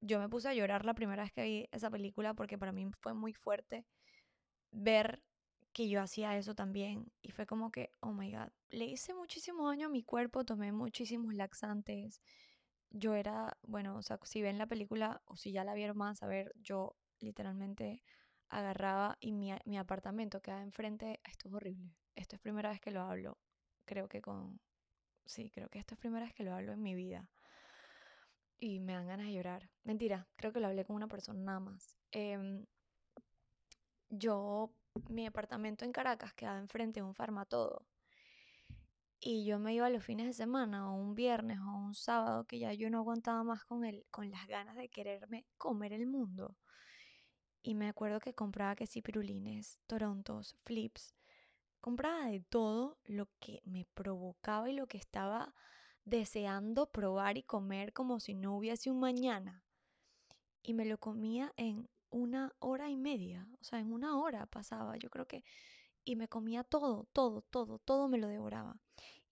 yo 0.00 0.18
me 0.18 0.30
puse 0.30 0.48
a 0.48 0.54
llorar 0.54 0.86
la 0.86 0.94
primera 0.94 1.24
vez 1.24 1.32
que 1.34 1.44
vi 1.44 1.68
esa 1.72 1.90
película 1.90 2.32
porque 2.32 2.56
para 2.56 2.72
mí 2.72 2.90
fue 3.00 3.12
muy 3.12 3.34
fuerte 3.34 3.84
ver 4.70 5.22
que 5.72 5.88
yo 5.88 6.00
hacía 6.00 6.36
eso 6.36 6.54
también. 6.54 7.12
Y 7.22 7.30
fue 7.32 7.46
como 7.46 7.70
que, 7.70 7.90
oh 8.00 8.12
my 8.12 8.32
god, 8.32 8.50
le 8.70 8.86
hice 8.86 9.14
muchísimo 9.14 9.68
daño 9.68 9.86
a 9.86 9.90
mi 9.90 10.02
cuerpo, 10.02 10.44
tomé 10.44 10.72
muchísimos 10.72 11.34
laxantes. 11.34 12.20
Yo 12.90 13.14
era, 13.14 13.56
bueno, 13.62 13.96
o 13.96 14.02
sea, 14.02 14.18
si 14.24 14.42
ven 14.42 14.58
la 14.58 14.66
película 14.66 15.22
o 15.26 15.36
si 15.36 15.52
ya 15.52 15.64
la 15.64 15.74
vieron 15.74 15.96
más, 15.98 16.22
a 16.22 16.26
ver, 16.26 16.52
yo 16.60 16.96
literalmente 17.20 18.02
agarraba 18.48 19.16
y 19.20 19.32
mi, 19.32 19.52
mi 19.64 19.78
apartamento 19.78 20.42
quedaba 20.42 20.62
enfrente. 20.62 21.20
Esto 21.24 21.48
es 21.48 21.54
horrible. 21.54 21.94
Esto 22.16 22.36
es 22.36 22.42
primera 22.42 22.70
vez 22.70 22.80
que 22.80 22.90
lo 22.90 23.02
hablo. 23.02 23.38
Creo 23.84 24.08
que 24.08 24.20
con, 24.20 24.60
sí, 25.24 25.50
creo 25.50 25.68
que 25.68 25.78
esto 25.78 25.94
es 25.94 26.00
primera 26.00 26.26
vez 26.26 26.34
que 26.34 26.44
lo 26.44 26.54
hablo 26.54 26.72
en 26.72 26.82
mi 26.82 26.94
vida. 26.94 27.28
Y 28.58 28.80
me 28.80 28.92
dan 28.92 29.06
ganas 29.06 29.26
de 29.26 29.32
llorar. 29.32 29.70
Mentira, 29.84 30.28
creo 30.36 30.52
que 30.52 30.60
lo 30.60 30.66
hablé 30.66 30.84
con 30.84 30.96
una 30.96 31.08
persona 31.08 31.40
nada 31.40 31.60
más. 31.60 31.96
Em, 32.10 32.66
yo, 34.10 34.74
mi 35.08 35.26
apartamento 35.26 35.84
en 35.84 35.92
Caracas 35.92 36.34
quedaba 36.34 36.58
enfrente 36.58 37.00
de 37.00 37.06
un 37.06 37.14
farmatodo. 37.14 37.86
Y 39.22 39.44
yo 39.44 39.58
me 39.58 39.74
iba 39.74 39.90
los 39.90 40.04
fines 40.04 40.26
de 40.26 40.32
semana, 40.32 40.90
o 40.90 40.94
un 40.94 41.14
viernes, 41.14 41.58
o 41.60 41.76
un 41.76 41.94
sábado, 41.94 42.44
que 42.44 42.58
ya 42.58 42.72
yo 42.72 42.88
no 42.88 42.98
aguantaba 42.98 43.44
más 43.44 43.64
con, 43.64 43.84
el, 43.84 44.06
con 44.10 44.30
las 44.30 44.46
ganas 44.46 44.76
de 44.76 44.88
quererme 44.88 45.46
comer 45.58 45.92
el 45.92 46.06
mundo. 46.06 46.56
Y 47.62 47.74
me 47.74 47.88
acuerdo 47.88 48.20
que 48.20 48.34
compraba 48.34 48.74
que 48.76 48.86
sí 48.86 49.02
pirulines, 49.02 49.78
torontos, 49.86 50.56
flips, 50.64 51.14
compraba 51.82 52.26
de 52.26 52.40
todo 52.40 52.98
lo 53.04 53.28
que 53.40 53.60
me 53.64 53.84
provocaba 53.92 54.70
y 54.70 54.74
lo 54.74 54.86
que 54.86 54.96
estaba 54.96 55.54
deseando 56.04 56.90
probar 56.90 57.36
y 57.36 57.42
comer 57.42 57.92
como 57.92 58.20
si 58.20 58.34
no 58.34 58.56
hubiese 58.56 58.90
un 58.90 59.00
mañana. 59.00 59.64
Y 60.62 60.72
me 60.72 60.86
lo 60.86 60.96
comía 60.96 61.52
en 61.58 61.90
una 62.10 62.54
hora 62.58 62.90
y 62.90 62.96
media, 62.96 63.48
o 63.60 63.64
sea, 63.64 63.78
en 63.80 63.92
una 63.92 64.18
hora 64.18 64.46
pasaba, 64.46 64.96
yo 64.96 65.10
creo 65.10 65.26
que, 65.26 65.44
y 66.04 66.16
me 66.16 66.28
comía 66.28 66.64
todo, 66.64 67.06
todo, 67.12 67.42
todo, 67.42 67.78
todo 67.78 68.08
me 68.08 68.18
lo 68.18 68.28
devoraba. 68.28 68.80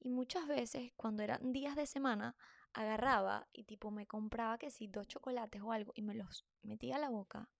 Y 0.01 0.11
muchas 0.11 0.47
veces, 0.47 0.93
cuando 0.97 1.23
eran 1.23 1.53
días 1.53 1.77
de 1.77 1.87
semana, 1.87 2.37
agarraba 2.73 3.49
y 3.53 3.65
tipo 3.65 3.91
me 3.91 4.07
compraba 4.07 4.59
que 4.59 4.71
si 4.71 4.87
dos 4.87 5.09
chocolates 5.09 5.63
o 5.63 5.73
algo 5.73 5.93
y 5.97 6.03
me 6.03 6.15
los 6.15 6.45
metía 6.63 6.97
a 6.97 7.01
la 7.01 7.09
boca 7.09 7.51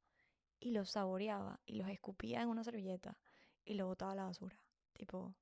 y 0.61 0.71
los 0.73 0.91
saboreaba 0.91 1.61
y 1.67 1.75
los 1.75 1.89
escupía 1.89 2.43
en 2.43 2.49
una 2.49 2.65
servilleta 2.65 3.19
y 3.65 3.75
lo 3.75 3.87
botaba 3.87 4.13
a 4.13 4.17
la 4.17 4.25
basura. 4.25 4.63
Tipo, 4.93 5.35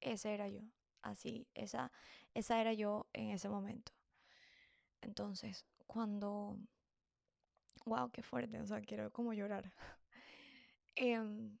ese 0.00 0.34
era 0.34 0.48
yo. 0.48 0.62
Así, 1.02 1.48
esa, 1.54 1.92
esa 2.34 2.60
era 2.60 2.72
yo 2.72 3.08
en 3.12 3.30
ese 3.30 3.48
momento. 3.48 3.92
Entonces, 5.00 5.64
cuando... 5.86 6.58
Wow, 7.84 8.10
qué 8.10 8.22
fuerte, 8.22 8.60
o 8.60 8.66
sea, 8.66 8.80
quiero 8.80 9.10
como 9.12 9.32
llorar. 9.32 9.72
Em, 10.96 11.56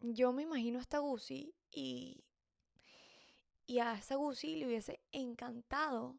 yo 0.00 0.32
me 0.32 0.42
imagino 0.42 0.78
a 0.78 0.82
esta 0.82 0.98
Gucci 0.98 1.54
y, 1.70 2.24
y 3.66 3.78
a 3.78 3.94
esta 3.94 4.16
Gucci 4.16 4.56
le 4.56 4.66
hubiese 4.66 5.00
encantado 5.12 6.16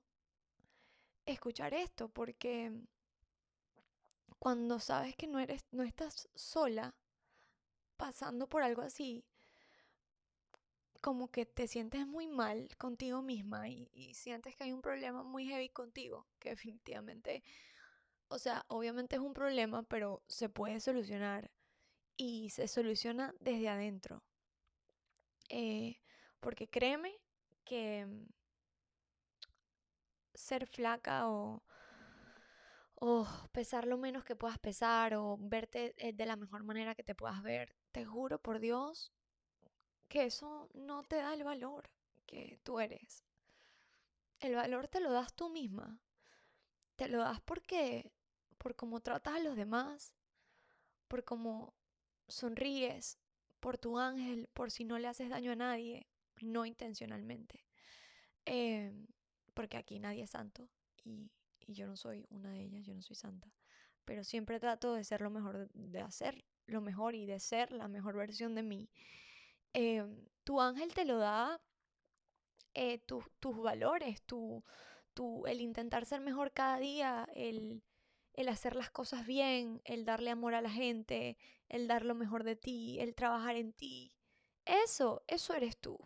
escuchar 1.25 1.73
esto 1.73 2.07
porque 2.07 2.71
cuando 4.37 4.79
sabes 4.79 5.15
que 5.15 5.27
no 5.27 5.39
eres 5.39 5.65
no 5.71 5.83
estás 5.83 6.29
sola 6.35 6.95
pasando 7.97 8.47
por 8.47 8.63
algo 8.63 8.81
así 8.81 9.25
como 11.01 11.31
que 11.31 11.45
te 11.45 11.67
sientes 11.67 12.05
muy 12.05 12.27
mal 12.27 12.69
contigo 12.77 13.21
misma 13.21 13.69
y, 13.69 14.13
sientes 14.13 14.55
que 14.55 14.65
hay 14.65 14.71
un 14.73 14.81
problema 14.81 15.23
muy 15.23 15.47
heavy 15.47 15.69
contigo, 15.69 16.27
que 16.39 16.49
definitivamente, 16.49 17.43
o 18.29 18.39
sea, 18.39 18.65
obviamente 18.67 19.15
es 19.15 19.21
un 19.21 19.33
problema, 19.33 19.83
pero 19.83 20.23
se 20.27 20.49
puede 20.49 20.79
solucionar 20.79 21.51
y 22.17 22.49
se 22.51 22.67
soluciona 22.67 23.33
desde 23.39 23.69
adentro. 23.69 24.23
Eh, 25.49 25.99
porque 26.39 26.69
créeme 26.69 27.13
que 27.65 28.05
mm, 28.05 28.25
ser 30.33 30.67
flaca 30.67 31.27
o, 31.29 31.63
o 32.95 33.27
pesar 33.51 33.87
lo 33.87 33.97
menos 33.97 34.23
que 34.23 34.35
puedas 34.35 34.59
pesar 34.59 35.15
o 35.15 35.37
verte 35.39 35.95
eh, 35.97 36.13
de 36.13 36.25
la 36.25 36.35
mejor 36.35 36.63
manera 36.63 36.95
que 36.95 37.03
te 37.03 37.15
puedas 37.15 37.41
ver, 37.43 37.75
te 37.91 38.05
juro 38.05 38.39
por 38.41 38.59
Dios 38.59 39.11
que 40.07 40.25
eso 40.25 40.69
no 40.73 41.03
te 41.03 41.17
da 41.17 41.33
el 41.33 41.43
valor 41.43 41.89
que 42.25 42.59
tú 42.63 42.79
eres. 42.79 43.23
El 44.39 44.55
valor 44.55 44.87
te 44.87 44.99
lo 44.99 45.11
das 45.11 45.33
tú 45.33 45.49
misma. 45.49 45.99
Te 46.95 47.07
lo 47.07 47.19
das 47.19 47.41
porque, 47.41 48.11
por 48.59 48.75
cómo 48.75 48.99
tratas 48.99 49.35
a 49.35 49.39
los 49.39 49.55
demás, 49.55 50.13
por 51.07 51.23
cómo 51.23 51.73
sonríes, 52.27 53.17
por 53.59 53.77
tu 53.77 53.97
ángel, 53.97 54.47
por 54.53 54.69
si 54.69 54.85
no 54.85 54.99
le 54.99 55.07
haces 55.07 55.29
daño 55.29 55.51
a 55.51 55.55
nadie, 55.55 56.07
no 56.41 56.65
intencionalmente. 56.65 57.65
Em, 58.45 59.07
porque 59.53 59.77
aquí 59.77 59.99
nadie 59.99 60.23
es 60.23 60.31
santo 60.31 60.69
y, 61.03 61.31
yo 61.67 61.85
no 61.85 61.95
soy 61.95 62.25
una 62.31 62.51
de 62.51 62.63
ellas, 62.63 62.83
yo 62.83 62.95
no 62.95 63.01
soy 63.03 63.15
santa. 63.15 63.53
Pero 64.03 64.23
siempre 64.23 64.59
trato 64.59 64.93
de 64.95 65.03
ser 65.03 65.21
lo 65.21 65.29
mejor, 65.29 65.69
de 65.73 66.01
hacer 66.01 66.43
lo 66.65 66.81
mejor 66.81 67.13
y 67.13 67.27
de 67.27 67.39
ser 67.39 67.71
la 67.71 67.87
mejor 67.87 68.15
versión 68.15 68.55
de 68.55 68.63
mí. 68.63 68.89
Em, 69.73 70.25
tu 70.43 70.59
ángel 70.61 70.91
te 70.95 71.05
lo 71.05 71.19
da 71.19 71.61
eh, 72.73 72.99
tus 72.99 73.57
valores, 73.61 74.21
tu, 74.23 74.63
el 75.45 75.61
intentar 75.61 76.05
ser 76.05 76.21
mejor 76.21 76.51
cada 76.53 76.79
día, 76.79 77.27
el, 77.35 77.83
el 78.39 78.49
hacer 78.49 78.75
las 78.75 78.89
cosas 78.91 79.25
bien, 79.25 79.81
el 79.85 80.05
darle 80.05 80.31
amor 80.31 80.55
a 80.55 80.61
la 80.61 80.69
gente, 80.69 81.37
el 81.67 81.87
dar 81.87 82.05
lo 82.05 82.15
mejor 82.15 82.43
de 82.43 82.55
ti, 82.55 82.99
el 82.99 83.15
trabajar 83.15 83.55
en 83.55 83.73
ti. 83.73 84.13
Eso, 84.65 85.23
eso 85.27 85.53
eres 85.53 85.77
tú. 85.77 85.97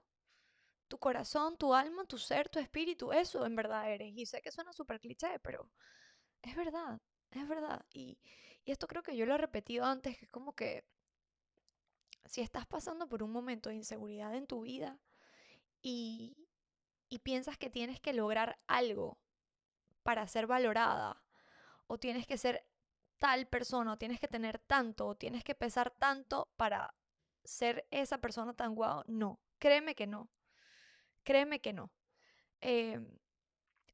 Tu 0.88 0.98
corazón, 0.98 1.58
tu 1.58 1.74
alma, 1.74 2.06
tu 2.06 2.18
ser, 2.18 2.50
tu 2.50 2.60
espíritu, 2.60 3.12
eso 3.14 3.46
en 3.46 3.56
verdad 3.56 3.92
eres. 3.92 4.14
Y 4.16 4.26
sé 4.26 4.42
que 4.42 4.52
suena 4.52 4.74
súper 4.74 5.00
cliché, 5.00 5.40
pero 5.40 5.70
es 6.42 6.56
verdad, 6.56 7.00
es 7.32 7.48
verdad. 7.48 7.86
Y, 7.92 8.20
y 8.66 8.72
esto 8.72 8.88
creo 8.88 9.04
que 9.04 9.16
yo 9.16 9.26
lo 9.26 9.36
he 9.36 9.38
repetido 9.38 9.86
antes, 9.86 10.18
que 10.18 10.26
es 10.26 10.32
como 10.32 10.54
que 10.56 10.86
si 12.26 12.42
estás 12.42 12.66
pasando 12.66 13.08
por 13.08 13.24
un 13.24 13.32
momento 13.32 13.70
de 13.70 13.76
inseguridad 13.76 14.36
en 14.36 14.48
tu 14.48 14.62
vida 14.62 15.00
y, 15.82 16.38
piensas 17.22 17.58
que 17.58 17.70
tienes 17.70 18.02
que 18.02 18.12
lograr 18.12 18.60
algo 18.68 19.20
para 20.02 20.28
ser 20.28 20.48
valorada, 20.48 21.23
o 21.88 21.98
tienes 21.98 22.28
que 22.28 22.38
ser 22.38 22.66
tal 23.20 23.48
persona, 23.48 23.94
o 23.94 23.98
tienes 23.98 24.20
que 24.20 24.28
tener 24.28 24.60
tanto, 24.60 25.08
o 25.08 25.16
tienes 25.16 25.44
que 25.44 25.56
pesar 25.56 25.92
tanto 25.92 26.52
para 26.58 26.94
ser 27.44 27.88
esa 27.92 28.20
persona 28.20 28.54
tan 28.54 28.76
guau, 28.76 29.04
no, 29.08 29.40
créeme 29.60 29.96
que 29.96 30.08
no, 30.08 30.30
créeme 31.24 31.60
que 31.62 31.74
no. 31.74 31.92
Em, 32.62 33.08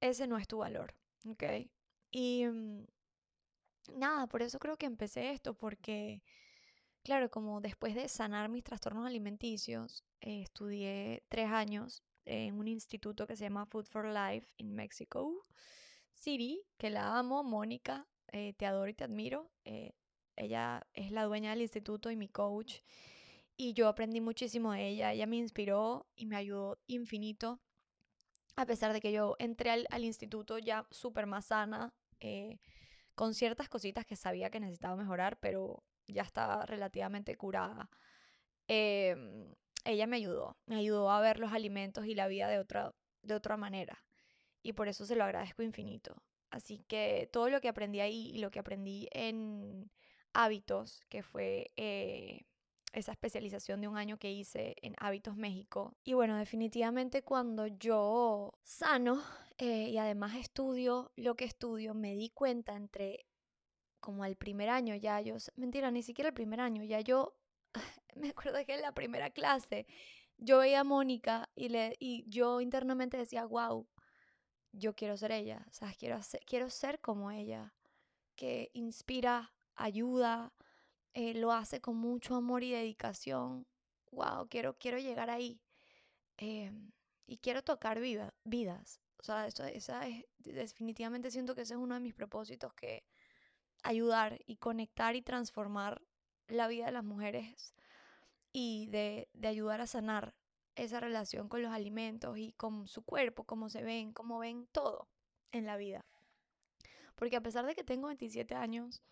ese 0.01 0.27
no 0.27 0.37
es 0.37 0.47
tu 0.47 0.59
valor, 0.59 0.95
¿ok? 1.27 1.43
Y 2.11 2.45
mm, 2.45 2.85
nada, 3.95 4.27
por 4.27 4.41
eso 4.41 4.59
creo 4.59 4.77
que 4.77 4.85
empecé 4.85 5.31
esto, 5.31 5.53
porque 5.55 6.21
Claro, 7.03 7.29
como 7.31 7.61
después 7.61 7.95
de 7.95 8.07
sanar 8.07 8.49
mis 8.49 8.63
trastornos 8.63 9.05
alimenticios, 9.05 10.03
eh, 10.21 10.41
estudié 10.41 11.23
tres 11.29 11.49
años 11.49 12.03
en 12.25 12.59
un 12.59 12.67
instituto 12.67 13.25
que 13.25 13.35
se 13.35 13.45
llama 13.45 13.65
Food 13.65 13.85
for 13.85 14.05
Life 14.05 14.47
en 14.57 14.75
México. 14.75 15.45
Siri, 16.19 16.65
que 16.77 16.89
la 16.89 17.17
amo, 17.17 17.43
Mónica, 17.43 18.05
eh, 18.33 18.53
te 18.53 18.65
adoro 18.65 18.89
y 18.89 18.93
te 18.93 19.05
admiro. 19.05 19.49
Eh, 19.63 19.93
ella 20.35 20.85
es 20.93 21.11
la 21.11 21.23
dueña 21.23 21.51
del 21.51 21.61
instituto 21.61 22.11
y 22.11 22.17
mi 22.17 22.27
coach. 22.27 22.81
Y 23.55 23.73
yo 23.73 23.87
aprendí 23.87 24.19
muchísimo 24.19 24.73
de 24.73 24.87
ella. 24.89 25.13
Ella 25.13 25.27
me 25.27 25.37
inspiró 25.37 26.07
y 26.15 26.25
me 26.25 26.35
ayudó 26.35 26.77
infinito. 26.87 27.61
A 28.57 28.65
pesar 28.65 28.91
de 28.91 28.99
que 28.99 29.13
yo 29.13 29.37
entré 29.39 29.71
al, 29.71 30.03
instituto 30.03 30.57
ya 30.57 30.85
súper 30.91 31.25
más 31.25 31.45
sana, 31.45 31.93
eh, 32.19 32.59
con 33.15 33.33
ciertas 33.33 33.69
cositas 33.69 34.05
que 34.05 34.17
sabía 34.17 34.49
que 34.49 34.59
necesitaba 34.59 34.97
mejorar, 34.97 35.39
pero 35.39 35.83
ya 36.07 36.23
estaba 36.23 36.65
relativamente 36.65 37.35
curada. 37.35 37.89
Em, 38.67 39.55
ella 39.85 40.07
me 40.07 40.17
ayudó, 40.17 40.57
me 40.65 40.75
ayudó 40.75 41.09
a 41.11 41.21
ver 41.21 41.39
los 41.39 41.53
alimentos 41.53 42.05
y 42.05 42.15
la 42.15 42.27
vida 42.27 42.49
de 42.49 42.59
otra, 42.59 42.93
de 43.21 43.35
otra 43.35 43.57
manera. 43.57 44.03
Y 44.61 44.73
por 44.73 44.87
eso 44.87 45.05
se 45.05 45.15
lo 45.15 45.23
agradezco 45.23 45.63
infinito. 45.63 46.15
Así 46.49 46.79
que 46.87 47.29
todo 47.31 47.49
lo 47.49 47.61
que 47.61 47.69
aprendí 47.69 47.99
ahí 47.99 48.31
y 48.33 48.39
lo 48.39 48.51
que 48.51 48.59
aprendí 48.59 49.07
en 49.11 49.91
hábitos, 50.33 51.01
que 51.09 51.23
fue 51.23 51.71
eh, 51.77 52.45
esa 52.93 53.11
especialización 53.11 53.81
de 53.81 53.87
un 53.87 53.97
año 53.97 54.17
que 54.17 54.31
hice 54.31 54.75
en 54.81 54.95
Hábitos 54.97 55.35
México. 55.35 55.95
Y 56.03 56.13
bueno, 56.13 56.37
definitivamente 56.37 57.23
cuando 57.23 57.67
yo 57.67 58.53
sano 58.63 59.21
eh, 59.57 59.89
y 59.89 59.97
además 59.97 60.35
estudio 60.35 61.11
lo 61.15 61.35
que 61.35 61.45
estudio, 61.45 61.93
me 61.93 62.15
di 62.15 62.29
cuenta 62.29 62.75
entre 62.75 63.25
como 63.99 64.23
al 64.23 64.35
primer 64.37 64.69
año 64.69 64.95
ya 64.95 65.19
yo, 65.21 65.35
mentira, 65.55 65.91
ni 65.91 66.03
siquiera 66.03 66.29
el 66.29 66.33
primer 66.33 66.61
año, 66.61 66.83
ya 66.83 67.01
yo, 67.01 67.35
me 68.15 68.29
acuerdo 68.29 68.65
que 68.65 68.75
en 68.75 68.81
la 68.81 68.93
primera 68.93 69.29
clase 69.29 69.85
yo 70.37 70.59
veía 70.59 70.81
a 70.81 70.83
Mónica 70.85 71.49
y, 71.55 71.69
le, 71.69 71.95
y 71.99 72.23
yo 72.29 72.61
internamente 72.61 73.17
decía, 73.17 73.45
wow, 73.45 73.87
yo 74.71 74.95
quiero 74.95 75.17
ser 75.17 75.31
ella, 75.31 75.65
o 75.81 75.85
quiero, 75.97 76.19
quiero 76.45 76.69
ser 76.69 76.99
como 76.99 77.31
ella, 77.31 77.73
que 78.35 78.71
inspira, 78.73 79.53
ayuda, 79.75 80.53
eh, 81.13 81.33
lo 81.33 81.51
hace 81.51 81.81
con 81.81 81.97
mucho 81.97 82.35
amor 82.35 82.63
y 82.63 82.71
dedicación. 82.71 83.67
Wow, 84.11 84.47
quiero, 84.49 84.77
quiero 84.77 84.97
llegar 84.99 85.29
ahí. 85.29 85.61
Em, 86.37 86.91
y 87.27 87.37
quiero 87.37 87.63
tocar 87.63 87.99
vidas. 87.99 89.01
O 89.17 89.23
sea, 89.23 89.45
eso, 89.47 89.65
esa 89.65 90.07
es, 90.07 90.25
definitivamente 90.39 91.31
siento 91.31 91.53
que 91.55 91.61
ese 91.61 91.73
es 91.73 91.79
uno 91.79 91.95
de 91.95 92.01
mis 92.01 92.13
propósitos, 92.13 92.73
que 92.73 93.03
ayudar 93.83 94.39
y 94.45 94.57
conectar 94.57 95.15
y 95.15 95.21
transformar 95.21 96.01
la 96.47 96.67
vida 96.67 96.85
de 96.85 96.91
las 96.93 97.03
mujeres 97.03 97.75
y 98.53 98.87
de, 98.87 99.29
de 99.33 99.47
ayudar 99.47 99.81
a 99.81 99.87
sanar 99.87 100.33
esa 100.83 100.99
relación 100.99 101.49
con 101.49 101.61
los 101.61 101.71
alimentos 101.71 102.37
y 102.37 102.53
con 102.53 102.87
su 102.87 103.03
cuerpo, 103.03 103.43
cómo 103.43 103.69
se 103.69 103.83
ven, 103.83 104.13
cómo 104.13 104.39
ven 104.39 104.67
todo 104.71 105.07
en 105.51 105.65
la 105.65 105.77
vida. 105.77 106.05
Porque 107.15 107.35
a 107.35 107.41
pesar 107.41 107.65
de 107.65 107.75
que 107.75 107.83
tengo 107.83 108.07
27 108.07 108.55
años, 108.55 109.03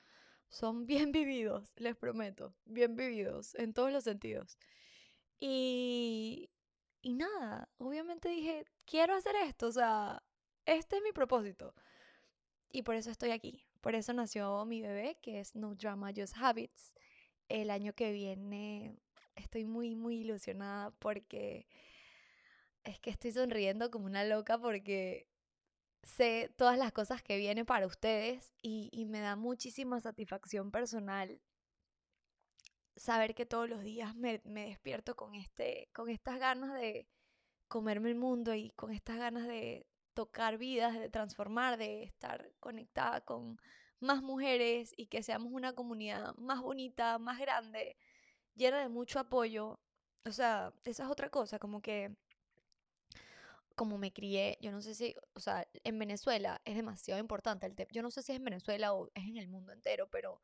son 0.49 0.85
bien 0.85 1.11
vividos, 1.11 1.73
les 1.75 1.95
prometo, 1.95 2.55
bien 2.65 2.95
vividos 2.95 3.55
en 3.55 3.73
todos 3.73 3.91
los 3.91 4.03
sentidos. 4.03 4.57
Y, 5.39 6.49
y 7.01 7.13
nada, 7.13 7.69
obviamente 7.77 8.29
dije, 8.29 8.65
quiero 8.85 9.15
hacer 9.15 9.35
esto, 9.35 9.67
o 9.67 9.71
sea, 9.71 10.23
este 10.65 10.97
es 10.97 11.03
mi 11.03 11.11
propósito. 11.11 11.73
Y 12.71 12.83
por 12.83 12.95
eso 12.95 13.09
estoy 13.11 13.31
aquí. 13.31 13.65
Por 13.81 13.95
eso 13.95 14.13
nació 14.13 14.65
mi 14.65 14.81
bebé, 14.81 15.17
que 15.21 15.39
es 15.39 15.55
No 15.55 15.75
Drama, 15.75 16.11
Just 16.15 16.35
Habits. 16.37 16.95
El 17.47 17.69
año 17.69 17.93
que 17.93 18.11
viene 18.11 18.97
estoy 19.37 19.65
muy, 19.65 19.95
muy 19.95 20.21
ilusionada 20.21 20.91
porque 20.99 21.67
es 22.83 22.99
que 22.99 23.09
estoy 23.09 23.31
sonriendo 23.31 23.91
como 23.91 24.05
una 24.05 24.23
loca 24.23 24.57
porque 24.57 25.27
sé 26.03 26.53
todas 26.57 26.77
las 26.77 26.91
cosas 26.91 27.21
que 27.21 27.37
vienen 27.37 27.65
para 27.65 27.87
ustedes 27.87 28.53
y, 28.61 29.05
me 29.09 29.19
da 29.19 29.35
muchísima 29.35 30.01
satisfacción 30.01 30.71
personal 30.71 31.41
saber 32.95 33.35
que 33.35 33.45
todos 33.45 33.69
los 33.69 33.83
días 33.83 34.15
me, 34.15 34.39
despierto 34.43 35.15
con, 35.15 35.35
este, 35.35 35.89
con 35.93 36.09
estas 36.09 36.39
ganas 36.39 36.73
de 36.73 37.07
comerme 37.67 38.09
el 38.09 38.15
mundo 38.15 38.55
y 38.55 38.71
con 38.71 38.91
estas 38.91 39.17
ganas 39.17 39.47
de 39.47 39.85
tocar 40.13 40.57
vidas, 40.57 40.97
de 40.97 41.09
transformar, 41.09 41.77
de 41.77 42.03
estar 42.03 42.51
conectada 42.59 43.21
con 43.21 43.59
más 43.99 44.21
mujeres 44.21 44.93
y 44.95 45.07
que 45.07 45.23
seamos 45.23 45.51
una 45.51 45.73
comunidad 45.73 46.35
más 46.37 46.61
bonita, 46.61 47.19
más 47.19 47.39
grande, 47.39 47.97
llena 48.57 48.79
de 48.79 48.89
mucho 48.89 49.19
apoyo. 49.19 49.79
O 50.25 50.31
sea, 50.31 50.73
esa 50.83 51.03
es 51.03 51.09
otra 51.09 51.29
cosa, 51.29 51.59
como 51.59 51.81
que 51.81 52.15
como 53.77 53.99
me 53.99 54.11
crié, 54.11 54.57
yo 54.59 54.71
no 54.71 54.81
sé 54.81 54.95
si, 54.95 55.15
o 55.35 55.39
sea, 55.39 55.67
en 55.83 55.99
Venezuela 55.99 56.59
es 56.65 56.75
demasiado 56.75 57.19
importante 57.21 57.67
el 57.67 57.75
tema. 57.75 57.89
Yo 57.93 58.01
no 58.01 58.09
sé 58.09 58.23
si 58.23 58.31
es 58.31 58.37
en 58.37 58.43
Venezuela 58.43 58.93
o 58.93 59.07
es 59.13 59.23
en 59.25 59.37
el 59.37 59.47
mundo 59.47 59.71
entero, 59.71 60.09
pero 60.09 60.41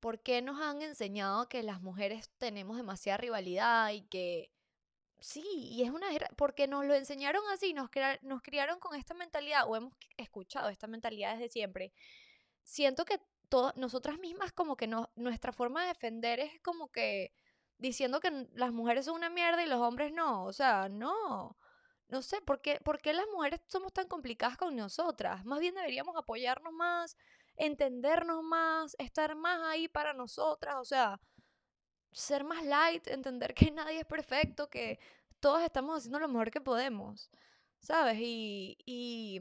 ¿por 0.00 0.22
qué 0.22 0.40
nos 0.40 0.58
han 0.60 0.80
enseñado 0.80 1.46
que 1.50 1.62
las 1.62 1.82
mujeres 1.82 2.30
tenemos 2.38 2.78
demasiada 2.78 3.18
rivalidad 3.18 3.90
y 3.92 4.02
que 4.02 4.50
sí, 5.20 5.44
y 5.44 5.82
es 5.82 5.90
una 5.90 6.06
porque 6.36 6.66
nos 6.66 6.86
lo 6.86 6.94
enseñaron 6.94 7.42
así, 7.52 7.74
nos, 7.74 7.90
nos 8.22 8.42
criaron 8.42 8.80
con 8.80 8.94
esta 8.94 9.12
mentalidad 9.12 9.68
o 9.68 9.76
hemos 9.76 9.92
escuchado 10.16 10.70
esta 10.70 10.86
mentalidad 10.86 11.34
desde 11.34 11.50
siempre. 11.50 11.92
Siento 12.62 13.04
que 13.04 13.20
nosotras 13.76 14.18
mismas 14.18 14.52
como 14.52 14.76
que 14.76 14.86
no, 14.86 15.10
nuestra 15.16 15.52
forma 15.52 15.82
de 15.82 15.88
defender 15.88 16.40
es 16.40 16.60
como 16.62 16.90
que 16.90 17.32
diciendo 17.78 18.20
que 18.20 18.48
las 18.54 18.72
mujeres 18.72 19.04
son 19.06 19.16
una 19.16 19.30
mierda 19.30 19.62
y 19.62 19.68
los 19.68 19.80
hombres 19.80 20.12
no, 20.12 20.44
o 20.44 20.52
sea, 20.52 20.88
no 20.88 21.56
no 22.08 22.22
sé, 22.22 22.40
¿por 22.40 22.60
qué, 22.60 22.80
¿por 22.84 23.00
qué 23.00 23.12
las 23.12 23.26
mujeres 23.32 23.60
somos 23.66 23.92
tan 23.92 24.08
complicadas 24.08 24.56
con 24.56 24.76
nosotras? 24.76 25.44
Más 25.44 25.60
bien 25.60 25.74
deberíamos 25.74 26.16
apoyarnos 26.16 26.72
más, 26.72 27.16
entendernos 27.56 28.42
más, 28.44 28.94
estar 28.98 29.34
más 29.34 29.60
ahí 29.62 29.88
para 29.88 30.12
nosotras, 30.12 30.76
o 30.76 30.84
sea, 30.84 31.20
ser 32.12 32.44
más 32.44 32.64
light, 32.64 33.06
entender 33.08 33.54
que 33.54 33.70
nadie 33.72 34.00
es 34.00 34.06
perfecto, 34.06 34.68
que 34.70 34.98
todos 35.40 35.62
estamos 35.62 35.98
haciendo 35.98 36.20
lo 36.20 36.28
mejor 36.28 36.50
que 36.50 36.60
podemos, 36.60 37.30
¿sabes? 37.80 38.18
Y, 38.20 38.78
y 38.86 39.40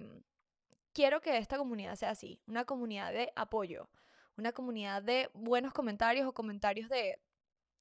quiero 0.95 1.21
que 1.21 1.37
esta 1.37 1.57
comunidad 1.59 1.95
sea 1.95 2.09
así, 2.11 2.41
una 2.47 2.65
comunidad 2.65 3.13
de 3.13 3.31
apoyo, 3.35 3.89
una 4.37 4.51
comunidad 4.51 5.03
de 5.03 5.29
buenos 5.35 5.73
comentarios 5.73 6.27
o 6.27 6.33
comentarios 6.33 6.89
de 6.89 7.19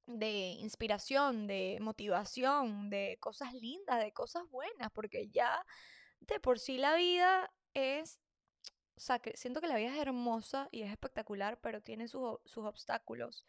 de 0.07 0.29
inspiración, 0.59 1.47
de 1.47 1.77
motivación, 1.81 2.89
de 2.89 3.17
cosas 3.19 3.53
lindas, 3.53 3.99
de 4.03 4.11
cosas 4.11 4.43
buenas, 4.49 4.91
porque 4.91 5.29
ya 5.29 5.65
de 6.21 6.39
por 6.39 6.59
sí 6.59 6.77
la 6.77 6.95
vida 6.95 7.51
es, 7.73 8.19
o 8.95 8.99
sea, 8.99 9.21
siento 9.35 9.61
que 9.61 9.67
la 9.67 9.77
vida 9.77 9.93
es 9.93 9.99
hermosa 9.99 10.69
y 10.71 10.83
es 10.83 10.91
espectacular, 10.91 11.59
pero 11.59 11.81
tiene 11.81 12.07
sus, 12.07 12.39
sus 12.45 12.65
obstáculos, 12.65 13.45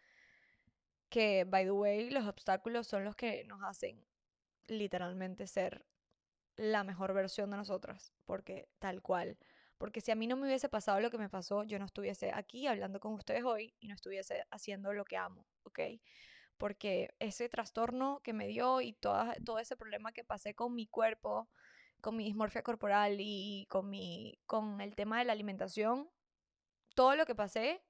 que, 1.09 1.45
by 1.45 1.65
the 1.65 1.71
way, 1.73 2.11
los 2.11 2.27
obstáculos 2.27 2.87
son 2.87 3.05
los 3.05 3.17
que 3.17 3.45
nos 3.45 3.63
hacen 3.63 4.05
literalmente 4.67 5.47
ser 5.47 5.85
la 6.57 6.85
mejor 6.85 7.13
versión 7.13 7.51
de 7.51 7.59
nosotras, 7.59 8.13
porque 8.25 8.69
tal 8.79 9.03
cual. 9.03 9.39
Porque 9.79 10.01
si 10.01 10.11
a 10.11 10.15
mí 10.15 10.27
no 10.27 10.37
me 10.37 10.47
hubiese 10.47 10.69
pasado 10.69 11.01
lo 11.01 11.11
que 11.11 11.19
me 11.19 11.29
pasó, 11.29 11.65
yo 11.65 11.79
no 11.79 11.85
estuviese 11.85 12.33
aquí 12.33 12.67
hablando 12.67 13.01
con 13.01 13.13
ustedes 13.15 13.45
hoy 13.45 13.75
y 13.81 13.89
no 13.89 13.95
estuviese 13.95 14.45
haciendo 14.51 14.93
lo 14.93 15.05
que 15.05 15.17
amo, 15.17 15.47
¿ok? 15.65 15.81
porque 16.57 17.15
ese 17.19 17.49
trastorno 17.49 18.21
que 18.23 18.33
me 18.33 18.47
dio 18.49 18.81
y 18.81 18.93
todo, 18.95 19.33
todo 19.45 19.59
ese 19.59 19.77
problema 19.77 20.13
que 20.13 20.25
pasé 20.25 20.55
con 20.55 20.75
mi 20.75 20.87
cuerpo, 20.87 21.49
con 22.01 22.17
mi 22.17 22.25
dismorfia 22.25 22.63
corporal 22.63 23.17
y 23.21 23.67
con, 23.69 23.91
mi, 23.91 24.39
con 24.47 24.81
el 24.81 24.95
tema 24.95 25.19
de 25.19 25.25
la 25.25 25.33
alimentación, 25.33 26.09
todo 26.95 27.17
lo 27.17 27.27
que 27.27 27.35
pasé, 27.35 27.83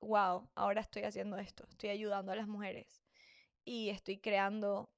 wow, 0.00 0.48
ahora 0.54 0.80
estoy 0.80 1.02
haciendo 1.04 1.36
esto, 1.38 1.66
estoy 1.68 1.90
ayudando 1.90 2.32
a 2.32 2.36
las 2.36 2.48
mujeres 2.48 3.02
y 3.64 3.90
estoy 3.90 4.18
creando 4.18 4.90